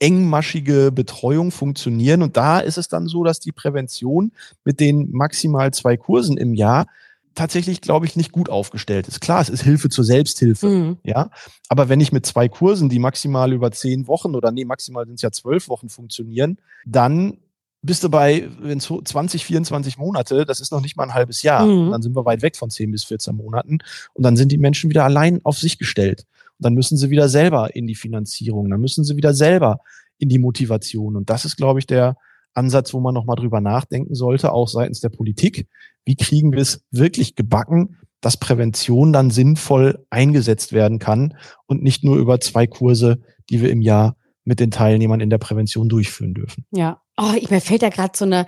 engmaschige 0.00 0.90
Betreuung 0.90 1.52
funktionieren. 1.52 2.22
Und 2.22 2.36
da 2.36 2.58
ist 2.58 2.78
es 2.78 2.88
dann 2.88 3.06
so, 3.06 3.22
dass 3.22 3.38
die 3.38 3.52
Prävention 3.52 4.32
mit 4.64 4.80
den 4.80 5.12
maximal 5.12 5.72
zwei 5.72 5.96
Kursen 5.96 6.36
im 6.36 6.54
Jahr 6.54 6.86
tatsächlich, 7.34 7.80
glaube 7.80 8.06
ich, 8.06 8.16
nicht 8.16 8.32
gut 8.32 8.48
aufgestellt 8.48 9.08
ist. 9.08 9.20
Klar, 9.20 9.40
es 9.40 9.48
ist 9.48 9.62
Hilfe 9.62 9.88
zur 9.88 10.04
Selbsthilfe, 10.04 10.68
mhm. 10.68 10.98
ja. 11.04 11.30
Aber 11.68 11.88
wenn 11.88 12.00
ich 12.00 12.12
mit 12.12 12.26
zwei 12.26 12.48
Kursen, 12.48 12.88
die 12.88 12.98
maximal 12.98 13.52
über 13.52 13.70
zehn 13.70 14.06
Wochen 14.06 14.34
oder 14.34 14.52
nee, 14.52 14.64
maximal 14.64 15.06
sind 15.06 15.16
es 15.16 15.22
ja 15.22 15.30
zwölf 15.30 15.68
Wochen 15.68 15.88
funktionieren, 15.88 16.58
dann 16.84 17.38
bist 17.82 18.04
du 18.04 18.08
bei, 18.08 18.48
wenn 18.60 18.78
20, 18.78 19.44
24 19.44 19.98
Monate, 19.98 20.46
das 20.46 20.60
ist 20.60 20.70
noch 20.70 20.80
nicht 20.80 20.96
mal 20.96 21.04
ein 21.04 21.14
halbes 21.14 21.42
Jahr. 21.42 21.66
Mhm. 21.66 21.90
Dann 21.90 22.02
sind 22.02 22.14
wir 22.14 22.24
weit 22.24 22.42
weg 22.42 22.56
von 22.56 22.70
10 22.70 22.92
bis 22.92 23.04
14 23.04 23.34
Monaten. 23.34 23.78
Und 24.14 24.22
dann 24.22 24.36
sind 24.36 24.52
die 24.52 24.58
Menschen 24.58 24.88
wieder 24.88 25.04
allein 25.04 25.40
auf 25.44 25.58
sich 25.58 25.78
gestellt. 25.78 26.24
Und 26.58 26.64
dann 26.64 26.74
müssen 26.74 26.96
sie 26.96 27.10
wieder 27.10 27.28
selber 27.28 27.74
in 27.74 27.88
die 27.88 27.96
Finanzierung, 27.96 28.70
dann 28.70 28.80
müssen 28.80 29.04
sie 29.04 29.16
wieder 29.16 29.34
selber 29.34 29.80
in 30.18 30.28
die 30.28 30.38
Motivation. 30.38 31.16
Und 31.16 31.28
das 31.28 31.44
ist, 31.44 31.56
glaube 31.56 31.80
ich, 31.80 31.86
der, 31.86 32.16
Ansatz, 32.54 32.92
wo 32.92 33.00
man 33.00 33.14
nochmal 33.14 33.36
drüber 33.36 33.60
nachdenken 33.60 34.14
sollte, 34.14 34.52
auch 34.52 34.68
seitens 34.68 35.00
der 35.00 35.08
Politik. 35.08 35.66
Wie 36.04 36.16
kriegen 36.16 36.52
wir 36.52 36.60
es 36.60 36.84
wirklich 36.90 37.34
gebacken, 37.36 37.98
dass 38.20 38.36
Prävention 38.36 39.12
dann 39.12 39.30
sinnvoll 39.30 40.04
eingesetzt 40.10 40.72
werden 40.72 40.98
kann 40.98 41.36
und 41.66 41.82
nicht 41.82 42.04
nur 42.04 42.16
über 42.16 42.40
zwei 42.40 42.66
Kurse, 42.66 43.20
die 43.50 43.60
wir 43.60 43.70
im 43.70 43.82
Jahr 43.82 44.16
mit 44.44 44.60
den 44.60 44.70
Teilnehmern 44.70 45.20
in 45.20 45.30
der 45.30 45.38
Prävention 45.38 45.88
durchführen 45.88 46.34
dürfen. 46.34 46.64
Ja, 46.70 47.00
oh, 47.16 47.32
mir 47.50 47.60
fällt 47.60 47.82
da 47.82 47.88
gerade 47.88 48.16
so 48.16 48.24
eine 48.24 48.46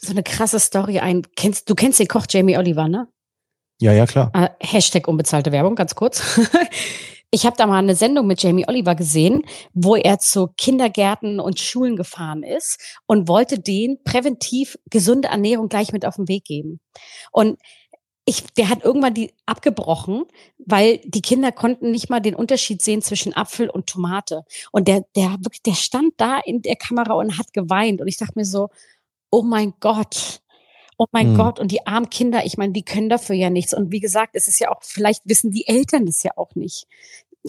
so 0.00 0.12
eine 0.12 0.22
krasse 0.22 0.58
Story 0.58 0.98
ein. 0.98 1.22
Kennst 1.36 1.68
du 1.68 1.74
kennst 1.74 2.00
den 2.00 2.08
Koch 2.08 2.26
Jamie 2.28 2.56
Oliver, 2.56 2.88
ne? 2.88 3.08
Ja, 3.80 3.92
ja, 3.92 4.06
klar. 4.06 4.30
Äh, 4.34 4.48
Hashtag 4.60 5.08
unbezahlte 5.08 5.52
Werbung, 5.52 5.74
ganz 5.74 5.94
kurz. 5.94 6.22
Ich 7.34 7.46
habe 7.46 7.56
da 7.56 7.66
mal 7.66 7.78
eine 7.78 7.96
Sendung 7.96 8.26
mit 8.26 8.42
Jamie 8.42 8.68
Oliver 8.68 8.94
gesehen, 8.94 9.42
wo 9.72 9.96
er 9.96 10.18
zu 10.18 10.48
Kindergärten 10.58 11.40
und 11.40 11.58
Schulen 11.58 11.96
gefahren 11.96 12.42
ist 12.42 12.78
und 13.06 13.26
wollte 13.26 13.58
denen 13.58 14.04
präventiv 14.04 14.76
gesunde 14.90 15.28
Ernährung 15.28 15.70
gleich 15.70 15.92
mit 15.92 16.04
auf 16.04 16.16
den 16.16 16.28
Weg 16.28 16.44
geben. 16.44 16.78
Und 17.30 17.58
ich, 18.26 18.44
der 18.58 18.68
hat 18.68 18.84
irgendwann 18.84 19.14
die 19.14 19.32
abgebrochen, 19.46 20.24
weil 20.58 20.98
die 21.04 21.22
Kinder 21.22 21.52
konnten 21.52 21.90
nicht 21.90 22.10
mal 22.10 22.20
den 22.20 22.34
Unterschied 22.34 22.82
sehen 22.82 23.00
zwischen 23.00 23.34
Apfel 23.34 23.70
und 23.70 23.86
Tomate. 23.86 24.44
Und 24.70 24.86
der, 24.86 25.06
der 25.16 25.38
der 25.64 25.74
stand 25.74 26.12
da 26.18 26.38
in 26.38 26.60
der 26.60 26.76
Kamera 26.76 27.14
und 27.14 27.38
hat 27.38 27.54
geweint. 27.54 28.02
Und 28.02 28.08
ich 28.08 28.18
dachte 28.18 28.34
mir 28.36 28.44
so, 28.44 28.68
oh 29.30 29.42
mein 29.42 29.72
Gott, 29.80 30.41
oh 30.98 31.06
mein 31.12 31.32
mhm. 31.32 31.36
Gott, 31.36 31.58
und 31.58 31.72
die 31.72 31.86
armen 31.86 32.10
Kinder, 32.10 32.44
ich 32.44 32.56
meine, 32.56 32.72
die 32.72 32.84
können 32.84 33.08
dafür 33.08 33.36
ja 33.36 33.50
nichts. 33.50 33.74
Und 33.74 33.90
wie 33.90 34.00
gesagt, 34.00 34.34
es 34.34 34.48
ist 34.48 34.58
ja 34.58 34.70
auch, 34.70 34.82
vielleicht 34.82 35.22
wissen 35.24 35.50
die 35.50 35.66
Eltern 35.66 36.06
das 36.06 36.22
ja 36.22 36.32
auch 36.36 36.54
nicht. 36.54 36.86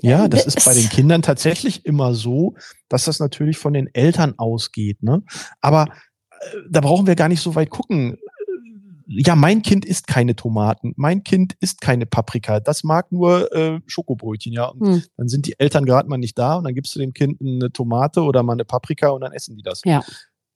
Ja, 0.01 0.27
das 0.27 0.47
ist 0.47 0.65
bei 0.65 0.73
den 0.73 0.89
Kindern 0.89 1.21
tatsächlich 1.21 1.85
immer 1.85 2.15
so, 2.15 2.55
dass 2.89 3.05
das 3.05 3.19
natürlich 3.19 3.57
von 3.57 3.73
den 3.73 3.93
Eltern 3.93 4.33
ausgeht. 4.37 5.03
Ne? 5.03 5.21
Aber 5.61 5.83
äh, 6.31 6.57
da 6.69 6.81
brauchen 6.81 7.05
wir 7.05 7.15
gar 7.15 7.29
nicht 7.29 7.41
so 7.41 7.53
weit 7.55 7.69
gucken. 7.69 8.17
Ja, 9.05 9.35
mein 9.35 9.61
Kind 9.61 9.85
isst 9.85 10.07
keine 10.07 10.35
Tomaten, 10.35 10.93
mein 10.95 11.23
Kind 11.23 11.55
isst 11.59 11.81
keine 11.81 12.05
Paprika, 12.05 12.61
das 12.61 12.85
mag 12.85 13.11
nur 13.11 13.53
äh, 13.53 13.81
Schokobrötchen, 13.85 14.53
ja. 14.53 14.67
Und 14.67 14.87
hm. 14.87 15.03
dann 15.17 15.27
sind 15.27 15.45
die 15.45 15.59
Eltern 15.59 15.85
gerade 15.85 16.07
mal 16.07 16.17
nicht 16.17 16.39
da 16.39 16.55
und 16.55 16.63
dann 16.63 16.73
gibst 16.73 16.95
du 16.95 16.99
dem 16.99 17.13
Kind 17.13 17.39
eine 17.41 17.71
Tomate 17.71 18.21
oder 18.21 18.43
mal 18.43 18.53
eine 18.53 18.65
Paprika 18.65 19.09
und 19.09 19.21
dann 19.21 19.33
essen 19.33 19.57
die 19.57 19.61
das. 19.61 19.81
Ja. 19.83 20.03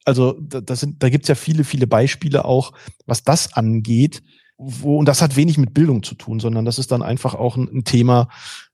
Also 0.07 0.37
da, 0.39 0.73
sind, 0.73 1.03
da 1.03 1.09
gibt's 1.09 1.27
ja 1.27 1.35
viele, 1.35 1.65
viele 1.65 1.85
Beispiele 1.85 2.45
auch, 2.45 2.71
was 3.05 3.23
das 3.23 3.51
angeht. 3.53 4.23
Wo, 4.57 4.97
und 4.97 5.05
das 5.05 5.21
hat 5.21 5.35
wenig 5.35 5.57
mit 5.57 5.73
Bildung 5.73 6.01
zu 6.01 6.15
tun, 6.15 6.39
sondern 6.39 6.63
das 6.63 6.79
ist 6.79 6.93
dann 6.93 7.03
einfach 7.03 7.35
auch 7.35 7.57
ein, 7.57 7.67
ein 7.67 7.83
Thema, 7.83 8.29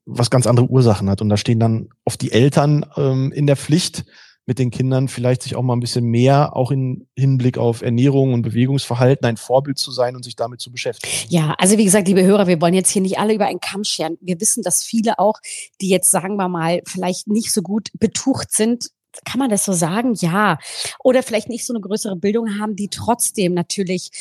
was 0.06 0.30
ganz 0.30 0.46
andere 0.46 0.68
Ursachen 0.68 1.10
hat. 1.10 1.24
Und 1.24 1.30
da 1.30 1.36
stehen 1.36 1.60
dann 1.60 1.90
oft 2.06 2.22
die 2.22 2.32
Eltern 2.32 2.86
ähm, 2.98 3.32
in 3.32 3.48
der 3.48 3.58
Pflicht, 3.58 4.06
mit 4.46 4.60
den 4.60 4.70
Kindern 4.70 5.08
vielleicht 5.08 5.42
sich 5.42 5.56
auch 5.56 5.64
mal 5.64 5.76
ein 5.76 5.80
bisschen 5.80 6.06
mehr, 6.06 6.56
auch 6.56 6.70
in 6.70 7.08
Hinblick 7.18 7.58
auf 7.58 7.82
Ernährung 7.82 8.34
und 8.34 8.44
Bewegungsverhalten, 8.44 9.26
ein 9.26 9.38
Vorbild 9.38 9.80
zu 9.80 9.92
sein 9.92 10.16
und 10.16 10.24
sich 10.24 10.36
damit 10.36 10.62
zu 10.62 10.72
beschäftigen. 10.72 11.12
Ja, 11.30 11.56
also 11.58 11.80
wie 11.80 11.86
gesagt, 11.86 12.08
liebe 12.08 12.24
Hörer, 12.24 12.46
wir 12.46 12.62
wollen 12.62 12.76
jetzt 12.76 12.92
hier 12.92 13.02
nicht 13.02 13.18
alle 13.18 13.34
über 13.34 13.48
einen 13.48 13.60
Kamm 13.60 13.84
scheren. 13.84 14.18
Wir 14.22 14.40
wissen, 14.40 14.62
dass 14.62 14.84
viele 14.84 15.18
auch, 15.18 15.40
die 15.82 15.90
jetzt, 15.90 16.12
sagen 16.12 16.36
wir 16.36 16.48
mal, 16.48 16.82
vielleicht 16.86 17.28
nicht 17.28 17.52
so 17.52 17.64
gut 17.64 17.90
betucht 17.98 18.52
sind, 18.52 18.92
kann 19.26 19.40
man 19.40 19.50
das 19.50 19.66
so 19.66 19.74
sagen? 19.74 20.14
Ja. 20.16 20.60
Oder 21.04 21.24
vielleicht 21.24 21.50
nicht 21.50 21.66
so 21.66 21.74
eine 21.74 21.82
größere 21.82 22.16
Bildung 22.16 22.60
haben, 22.60 22.76
die 22.76 22.90
trotzdem 22.90 23.54
natürlich 23.54 24.12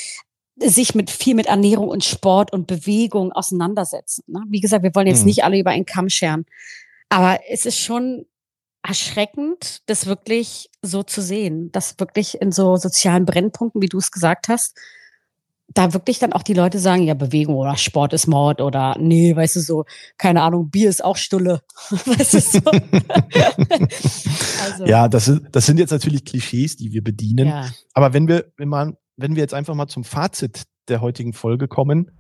sich 0.57 0.95
mit 0.95 1.11
viel 1.11 1.35
mit 1.35 1.47
Ernährung 1.47 1.89
und 1.89 2.05
Sport 2.05 2.53
und 2.53 2.67
Bewegung 2.67 3.33
auseinandersetzen. 3.33 4.23
Ne? 4.27 4.43
Wie 4.49 4.61
gesagt, 4.61 4.83
wir 4.83 4.95
wollen 4.95 5.07
jetzt 5.07 5.21
hm. 5.21 5.27
nicht 5.27 5.45
alle 5.45 5.59
über 5.59 5.71
einen 5.71 5.87
Kamm 5.87 6.09
scheren. 6.09 6.47
Aber 7.09 7.41
es 7.49 7.67
ist 7.67 7.79
schon 7.79 8.27
erschreckend, 8.83 9.83
das 9.87 10.07
wirklich 10.07 10.71
so 10.83 11.03
zu 11.03 11.23
sehen, 11.23 11.71
dass 11.73 11.99
wirklich 11.99 12.41
in 12.41 12.53
so 12.53 12.77
sozialen 12.77 13.27
Brennpunkten, 13.27 13.81
wie 13.81 13.89
du 13.89 13.99
es 13.99 14.11
gesagt 14.11 14.49
hast, 14.49 14.77
da 15.75 15.93
wirklich 15.93 16.19
dann 16.19 16.33
auch 16.33 16.43
die 16.43 16.55
Leute 16.55 16.79
sagen, 16.79 17.03
ja, 17.05 17.15
Bewegung 17.15 17.57
oder 17.57 17.77
Sport 17.77 18.13
ist 18.13 18.27
Mord 18.27 18.61
oder 18.61 18.97
nee, 18.99 19.35
weißt 19.35 19.57
du 19.57 19.61
so, 19.61 19.85
keine 20.19 20.43
Ahnung, 20.43 20.71
Bier 20.71 20.89
ist 20.89 21.05
auch 21.05 21.17
Stulle. 21.17 21.61
weißt 21.91 22.35
du 22.35 22.41
so? 22.41 22.61
also. 24.65 24.85
Ja, 24.87 25.09
das, 25.09 25.29
ist, 25.29 25.43
das 25.53 25.67
sind 25.67 25.79
jetzt 25.79 25.91
natürlich 25.91 26.25
Klischees, 26.25 26.77
die 26.77 26.93
wir 26.93 27.03
bedienen. 27.03 27.49
Ja. 27.49 27.69
Aber 27.95 28.13
wenn 28.13 28.29
wir, 28.29 28.53
wenn 28.57 28.69
man, 28.69 28.97
wenn 29.17 29.35
wir 29.35 29.43
jetzt 29.43 29.55
einfach 29.55 29.75
mal 29.75 29.89
zum 29.89 30.05
Fazit 30.05 30.63
der 30.89 31.01
heutigen 31.01 31.33
Folge 31.33 31.69
kommen, 31.69 32.11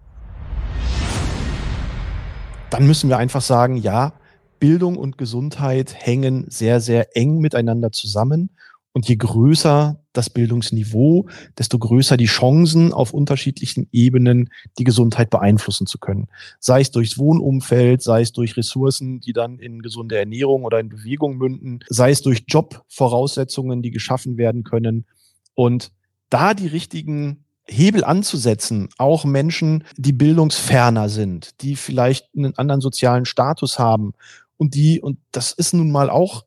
dann 2.70 2.86
müssen 2.86 3.10
wir 3.10 3.18
einfach 3.18 3.42
sagen, 3.42 3.76
ja, 3.76 4.14
Bildung 4.58 4.96
und 4.96 5.18
Gesundheit 5.18 5.94
hängen 5.94 6.46
sehr, 6.48 6.80
sehr 6.80 7.16
eng 7.16 7.38
miteinander 7.38 7.90
zusammen. 7.90 8.50
Und 8.94 9.08
je 9.08 9.16
größer 9.16 10.02
das 10.12 10.28
Bildungsniveau, 10.28 11.28
desto 11.56 11.78
größer 11.78 12.18
die 12.18 12.26
Chancen, 12.26 12.92
auf 12.92 13.14
unterschiedlichen 13.14 13.88
Ebenen 13.90 14.50
die 14.78 14.84
Gesundheit 14.84 15.30
beeinflussen 15.30 15.86
zu 15.86 15.98
können. 15.98 16.28
Sei 16.60 16.82
es 16.82 16.90
durchs 16.90 17.16
Wohnumfeld, 17.16 18.02
sei 18.02 18.20
es 18.20 18.32
durch 18.32 18.56
Ressourcen, 18.56 19.20
die 19.20 19.32
dann 19.32 19.58
in 19.58 19.80
gesunde 19.80 20.18
Ernährung 20.18 20.64
oder 20.64 20.78
in 20.78 20.90
Bewegung 20.90 21.38
münden, 21.38 21.80
sei 21.88 22.10
es 22.10 22.20
durch 22.20 22.44
Jobvoraussetzungen, 22.46 23.80
die 23.80 23.90
geschaffen 23.90 24.36
werden 24.36 24.62
können. 24.62 25.06
Und 25.54 25.90
da 26.28 26.52
die 26.52 26.66
richtigen 26.66 27.44
Hebel 27.64 28.04
anzusetzen, 28.04 28.88
auch 28.98 29.24
Menschen, 29.24 29.84
die 29.96 30.12
bildungsferner 30.12 31.08
sind, 31.08 31.62
die 31.62 31.76
vielleicht 31.76 32.28
einen 32.36 32.56
anderen 32.58 32.80
sozialen 32.80 33.24
Status 33.24 33.78
haben 33.78 34.12
und 34.56 34.74
die, 34.74 35.00
und 35.00 35.18
das 35.30 35.52
ist 35.52 35.72
nun 35.72 35.90
mal 35.90 36.10
auch 36.10 36.44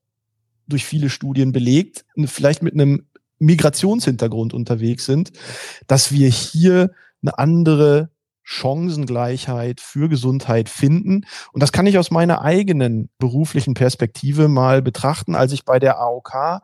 durch 0.67 0.85
viele 0.85 1.09
Studien 1.09 1.51
belegt, 1.51 2.05
vielleicht 2.25 2.63
mit 2.63 2.73
einem 2.73 3.07
Migrationshintergrund 3.39 4.53
unterwegs 4.53 5.05
sind, 5.05 5.31
dass 5.87 6.11
wir 6.11 6.29
hier 6.29 6.91
eine 7.21 7.37
andere 7.37 8.09
Chancengleichheit 8.43 9.81
für 9.81 10.07
Gesundheit 10.07 10.69
finden. 10.69 11.25
Und 11.51 11.63
das 11.63 11.71
kann 11.71 11.87
ich 11.87 11.97
aus 11.97 12.11
meiner 12.11 12.41
eigenen 12.41 13.09
beruflichen 13.17 13.73
Perspektive 13.73 14.47
mal 14.47 14.81
betrachten. 14.81 15.35
Als 15.35 15.51
ich 15.51 15.65
bei 15.65 15.79
der 15.79 15.99
AOK 15.99 16.61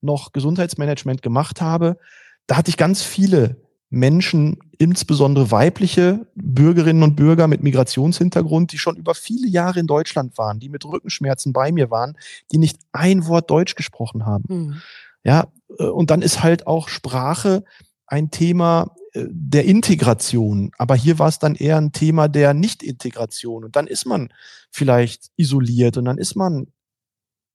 noch 0.00 0.32
Gesundheitsmanagement 0.32 1.22
gemacht 1.22 1.60
habe, 1.60 1.98
da 2.46 2.56
hatte 2.56 2.70
ich 2.70 2.76
ganz 2.76 3.02
viele 3.02 3.56
Menschen, 3.90 4.58
insbesondere 4.78 5.50
weibliche 5.50 6.26
Bürgerinnen 6.36 7.02
und 7.02 7.16
Bürger 7.16 7.48
mit 7.48 7.62
Migrationshintergrund, 7.62 8.72
die 8.72 8.78
schon 8.78 8.96
über 8.96 9.14
viele 9.14 9.48
Jahre 9.48 9.80
in 9.80 9.88
Deutschland 9.88 10.38
waren, 10.38 10.60
die 10.60 10.68
mit 10.68 10.84
Rückenschmerzen 10.84 11.52
bei 11.52 11.72
mir 11.72 11.90
waren, 11.90 12.16
die 12.52 12.58
nicht 12.58 12.78
ein 12.92 13.26
Wort 13.26 13.50
Deutsch 13.50 13.74
gesprochen 13.74 14.24
haben. 14.24 14.44
Mhm. 14.48 14.82
Ja, 15.24 15.48
äh, 15.78 15.84
und 15.84 16.10
dann 16.10 16.22
ist 16.22 16.42
halt 16.42 16.68
auch 16.68 16.88
Sprache 16.88 17.64
ein 18.06 18.30
Thema 18.30 18.94
äh, 19.12 19.26
der 19.28 19.64
Integration. 19.64 20.70
Aber 20.78 20.94
hier 20.94 21.18
war 21.18 21.28
es 21.28 21.40
dann 21.40 21.56
eher 21.56 21.76
ein 21.76 21.92
Thema 21.92 22.28
der 22.28 22.54
Nicht-Integration. 22.54 23.64
Und 23.64 23.74
dann 23.74 23.88
ist 23.88 24.06
man 24.06 24.32
vielleicht 24.70 25.30
isoliert 25.36 25.96
und 25.96 26.04
dann 26.04 26.18
ist 26.18 26.36
man 26.36 26.68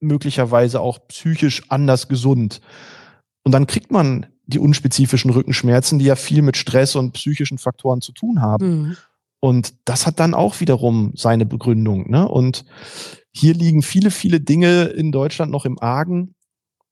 möglicherweise 0.02 0.82
auch 0.82 1.00
psychisch 1.08 1.64
anders 1.70 2.10
gesund. 2.10 2.60
Und 3.44 3.54
dann 3.54 3.68
kriegt 3.68 3.92
man 3.92 4.28
die 4.48 4.60
unspezifischen 4.60 5.32
Rückenschmerzen, 5.32 6.00
die 6.00 6.06
ja 6.06 6.16
viel 6.16 6.42
mit 6.42 6.58
Stress 6.58 6.96
und 6.96 7.14
psychischen 7.14 7.58
Faktoren 7.58 8.02
zu 8.02 8.12
tun 8.12 8.42
haben. 8.42 8.68
Mhm. 8.68 8.98
Und 9.40 9.76
das 9.86 10.08
hat 10.08 10.20
dann 10.20 10.34
auch 10.34 10.60
wiederum 10.60 11.14
seine 11.16 11.46
Begründung. 11.46 12.10
Ne? 12.10 12.28
Und 12.28 12.66
hier 13.32 13.54
liegen 13.54 13.82
viele, 13.82 14.12
viele 14.12 14.40
Dinge 14.40 14.86
in 14.86 15.12
Deutschland 15.12 15.52
noch 15.52 15.66
im 15.66 15.80
Argen, 15.80 16.36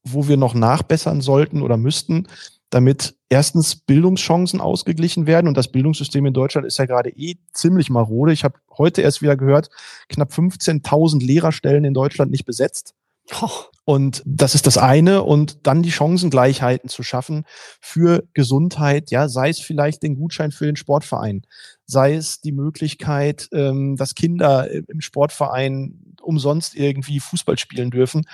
wo 0.03 0.27
wir 0.27 0.38
noch 0.38 0.53
nachbessern 0.53 1.21
sollten 1.21 1.62
oder 1.62 1.78
müssten, 1.78 2.28
damit 2.69 3.15
erstens 3.30 3.75
Bildungschancen 3.75 4.60
ausgeglichen 4.60 5.25
werden. 5.25 5.47
Und 5.47 5.58
das 5.58 5.71
Bildungssystem 5.71 6.25
in 6.25 6.34
Deutschland 6.34 6.67
ist 6.67 6.78
ja 6.78 6.86
gerade 6.86 7.10
eh 7.10 7.36
ziemlich 7.54 7.89
marode. 7.89 8.34
Ich 8.34 8.43
habe 8.43 8.56
heute 8.78 9.01
erst 9.01 9.21
wieder 9.21 9.38
gehört, 9.38 9.69
knapp 10.10 10.32
15.000 10.32 11.25
Lehrerstellen 11.25 11.86
in 11.86 11.93
Deutschland 11.93 12.32
nicht 12.32 12.45
besetzt. 12.45 12.93
Oh. 13.41 13.49
Und 13.86 14.23
das 14.25 14.55
ist 14.55 14.65
das 14.65 14.77
eine. 14.77 15.23
Und 15.23 15.67
dann 15.67 15.83
die 15.83 15.91
Chancengleichheiten 15.91 16.89
zu 16.89 17.03
schaffen 17.03 17.45
für 17.81 18.23
Gesundheit, 18.33 19.12
ja, 19.12 19.27
sei 19.27 19.49
es 19.49 19.59
vielleicht 19.59 20.03
den 20.03 20.15
Gutschein 20.15 20.51
für 20.51 20.65
den 20.65 20.77
Sportverein, 20.77 21.45
sei 21.86 22.13
es 22.13 22.39
die 22.39 22.53
Möglichkeit, 22.53 23.49
ähm, 23.51 23.97
dass 23.97 24.15
Kinder 24.15 24.69
im 24.71 25.01
Sportverein 25.01 26.15
umsonst 26.21 26.75
irgendwie 26.75 27.19
Fußball 27.19 27.57
spielen 27.57 27.91
dürfen. 27.91 28.25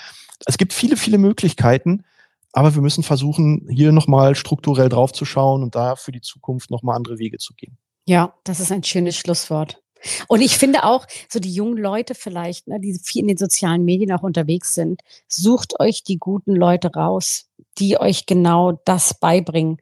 Es 0.45 0.57
gibt 0.57 0.73
viele, 0.73 0.97
viele 0.97 1.17
Möglichkeiten. 1.17 2.03
Aber 2.51 2.73
wir 2.73 2.81
müssen 2.81 3.03
versuchen, 3.03 3.67
hier 3.69 3.91
nochmal 3.91 4.33
strukturell 4.33 4.89
draufzuschauen 4.89 5.61
und 5.61 5.75
da 5.75 5.95
für 5.95 6.11
die 6.11 6.21
Zukunft 6.21 6.71
nochmal 6.71 6.95
andere 6.95 7.19
Wege 7.19 7.37
zu 7.37 7.53
gehen. 7.53 7.77
Ja, 8.05 8.33
das 8.43 8.59
ist 8.59 8.71
ein 8.71 8.83
schönes 8.83 9.15
Schlusswort. 9.17 9.83
Und 10.27 10.41
ich 10.41 10.57
finde 10.57 10.83
auch, 10.83 11.05
so 11.29 11.39
die 11.39 11.53
jungen 11.53 11.77
Leute 11.77 12.15
vielleicht, 12.15 12.67
ne, 12.67 12.79
die 12.79 12.99
viel 13.03 13.21
in 13.21 13.27
den 13.27 13.37
sozialen 13.37 13.83
Medien 13.83 14.11
auch 14.11 14.23
unterwegs 14.23 14.73
sind, 14.73 15.01
sucht 15.27 15.79
euch 15.79 16.03
die 16.03 16.17
guten 16.17 16.55
Leute 16.55 16.91
raus, 16.93 17.47
die 17.77 17.99
euch 17.99 18.25
genau 18.25 18.79
das 18.85 19.19
beibringen, 19.19 19.77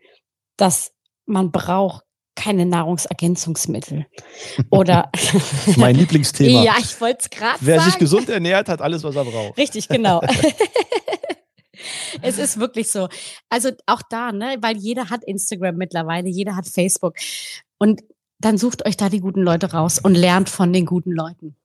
dass 0.57 0.91
man 1.25 1.51
braucht 1.51 2.03
keine 2.35 2.65
Nahrungsergänzungsmittel. 2.65 4.05
Oder 4.69 5.11
mein 5.75 5.95
Lieblingsthema. 5.95 6.63
ja, 6.63 6.75
ich 6.79 6.99
wollte 7.01 7.19
es 7.23 7.29
gerade 7.29 7.57
Wer 7.61 7.81
sich 7.81 7.97
gesund 7.97 8.29
ernährt, 8.29 8.69
hat 8.69 8.81
alles, 8.81 9.03
was 9.03 9.15
er 9.15 9.25
braucht. 9.25 9.57
Richtig, 9.57 9.89
genau. 9.89 10.21
es 12.21 12.37
ist 12.37 12.59
wirklich 12.59 12.91
so. 12.91 13.09
Also 13.49 13.71
auch 13.87 14.01
da, 14.09 14.31
ne, 14.31 14.57
weil 14.61 14.77
jeder 14.77 15.09
hat 15.09 15.23
Instagram 15.23 15.75
mittlerweile, 15.75 16.29
jeder 16.29 16.55
hat 16.55 16.67
Facebook. 16.67 17.15
Und 17.79 18.03
dann 18.39 18.57
sucht 18.57 18.85
euch 18.85 18.97
da 18.97 19.09
die 19.09 19.19
guten 19.19 19.41
Leute 19.41 19.71
raus 19.71 19.99
und 19.99 20.15
lernt 20.15 20.49
von 20.49 20.73
den 20.73 20.85
guten 20.85 21.11
Leuten. 21.11 21.55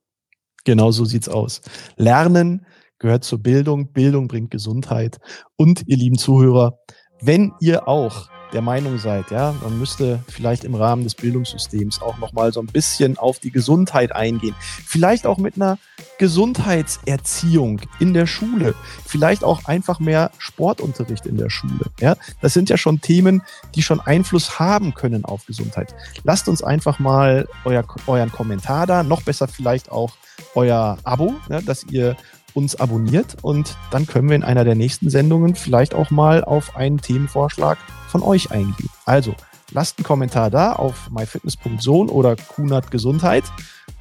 Genau 0.64 0.90
so 0.90 1.04
sieht's 1.04 1.28
aus. 1.28 1.60
Lernen 1.96 2.66
gehört 2.98 3.24
zur 3.24 3.40
Bildung. 3.40 3.92
Bildung 3.92 4.28
bringt 4.28 4.50
Gesundheit. 4.50 5.18
Und 5.56 5.82
ihr 5.86 5.96
lieben 5.96 6.18
Zuhörer, 6.18 6.78
wenn 7.20 7.52
ihr 7.60 7.88
auch 7.88 8.28
der 8.52 8.62
Meinung 8.62 8.98
seid, 8.98 9.30
ja, 9.30 9.54
man 9.62 9.78
müsste 9.78 10.20
vielleicht 10.28 10.64
im 10.64 10.74
Rahmen 10.74 11.04
des 11.04 11.14
Bildungssystems 11.14 12.02
auch 12.02 12.18
nochmal 12.18 12.52
so 12.52 12.60
ein 12.60 12.66
bisschen 12.66 13.18
auf 13.18 13.38
die 13.38 13.50
Gesundheit 13.50 14.12
eingehen. 14.12 14.54
Vielleicht 14.60 15.26
auch 15.26 15.38
mit 15.38 15.56
einer 15.56 15.78
Gesundheitserziehung 16.18 17.80
in 17.98 18.14
der 18.14 18.26
Schule. 18.26 18.74
Vielleicht 19.06 19.44
auch 19.44 19.64
einfach 19.64 20.00
mehr 20.00 20.30
Sportunterricht 20.38 21.26
in 21.26 21.36
der 21.36 21.50
Schule. 21.50 21.86
Ja, 22.00 22.16
das 22.40 22.52
sind 22.52 22.68
ja 22.68 22.76
schon 22.76 23.00
Themen, 23.00 23.42
die 23.74 23.82
schon 23.82 24.00
Einfluss 24.00 24.58
haben 24.58 24.94
können 24.94 25.24
auf 25.24 25.46
Gesundheit. 25.46 25.94
Lasst 26.24 26.48
uns 26.48 26.62
einfach 26.62 26.98
mal 26.98 27.48
euer, 27.64 27.84
euren 28.06 28.30
Kommentar 28.30 28.86
da, 28.86 29.02
noch 29.02 29.22
besser 29.22 29.48
vielleicht 29.48 29.90
auch 29.90 30.12
euer 30.54 30.98
Abo, 31.04 31.34
ja, 31.48 31.60
dass 31.60 31.84
ihr 31.84 32.16
uns 32.54 32.76
abonniert 32.76 33.36
und 33.42 33.76
dann 33.90 34.06
können 34.06 34.28
wir 34.28 34.36
in 34.36 34.42
einer 34.42 34.64
der 34.64 34.74
nächsten 34.74 35.10
Sendungen 35.10 35.54
vielleicht 35.54 35.94
auch 35.94 36.10
mal 36.10 36.44
auf 36.44 36.76
einen 36.76 37.00
Themenvorschlag 37.00 37.78
von 38.08 38.22
euch 38.22 38.50
eingehen. 38.50 38.90
Also 39.04 39.34
lasst 39.72 39.98
einen 39.98 40.04
Kommentar 40.04 40.50
da 40.50 40.72
auf 40.72 41.10
myfitness.zone 41.10 42.10
oder 42.10 42.36
Kunert 42.36 42.90
Gesundheit 42.90 43.44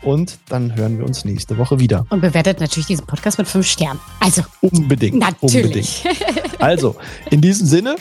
und 0.02 0.40
dann 0.50 0.76
hören 0.76 0.98
wir 0.98 1.06
uns 1.06 1.26
nächste 1.26 1.58
Woche 1.58 1.80
wieder. 1.80 2.06
Und 2.10 2.22
bewertet 2.22 2.60
natürlich 2.60 2.88
diesen 2.88 3.06
Podcast 3.06 3.38
mit 3.38 3.48
fünf 3.48 3.68
Sternen. 3.68 4.00
Also 4.20 4.44
unbedingt. 4.62 5.18
Natürlich. 5.18 6.04
Unbedingt. 6.06 6.62
Also 6.62 6.96
in 7.30 7.42
diesem 7.42 7.68
Sinne. 7.68 7.96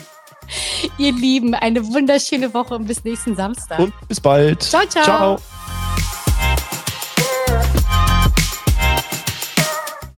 Ihr 0.97 1.13
Lieben, 1.13 1.53
eine 1.53 1.85
wunderschöne 1.85 2.53
Woche 2.53 2.75
und 2.75 2.85
bis 2.85 3.03
nächsten 3.03 3.35
Samstag. 3.35 3.79
Und 3.79 3.93
bis 4.07 4.19
bald. 4.19 4.61
Ciao, 4.61 4.85
ciao. 4.87 5.03
Ciao. 5.03 5.37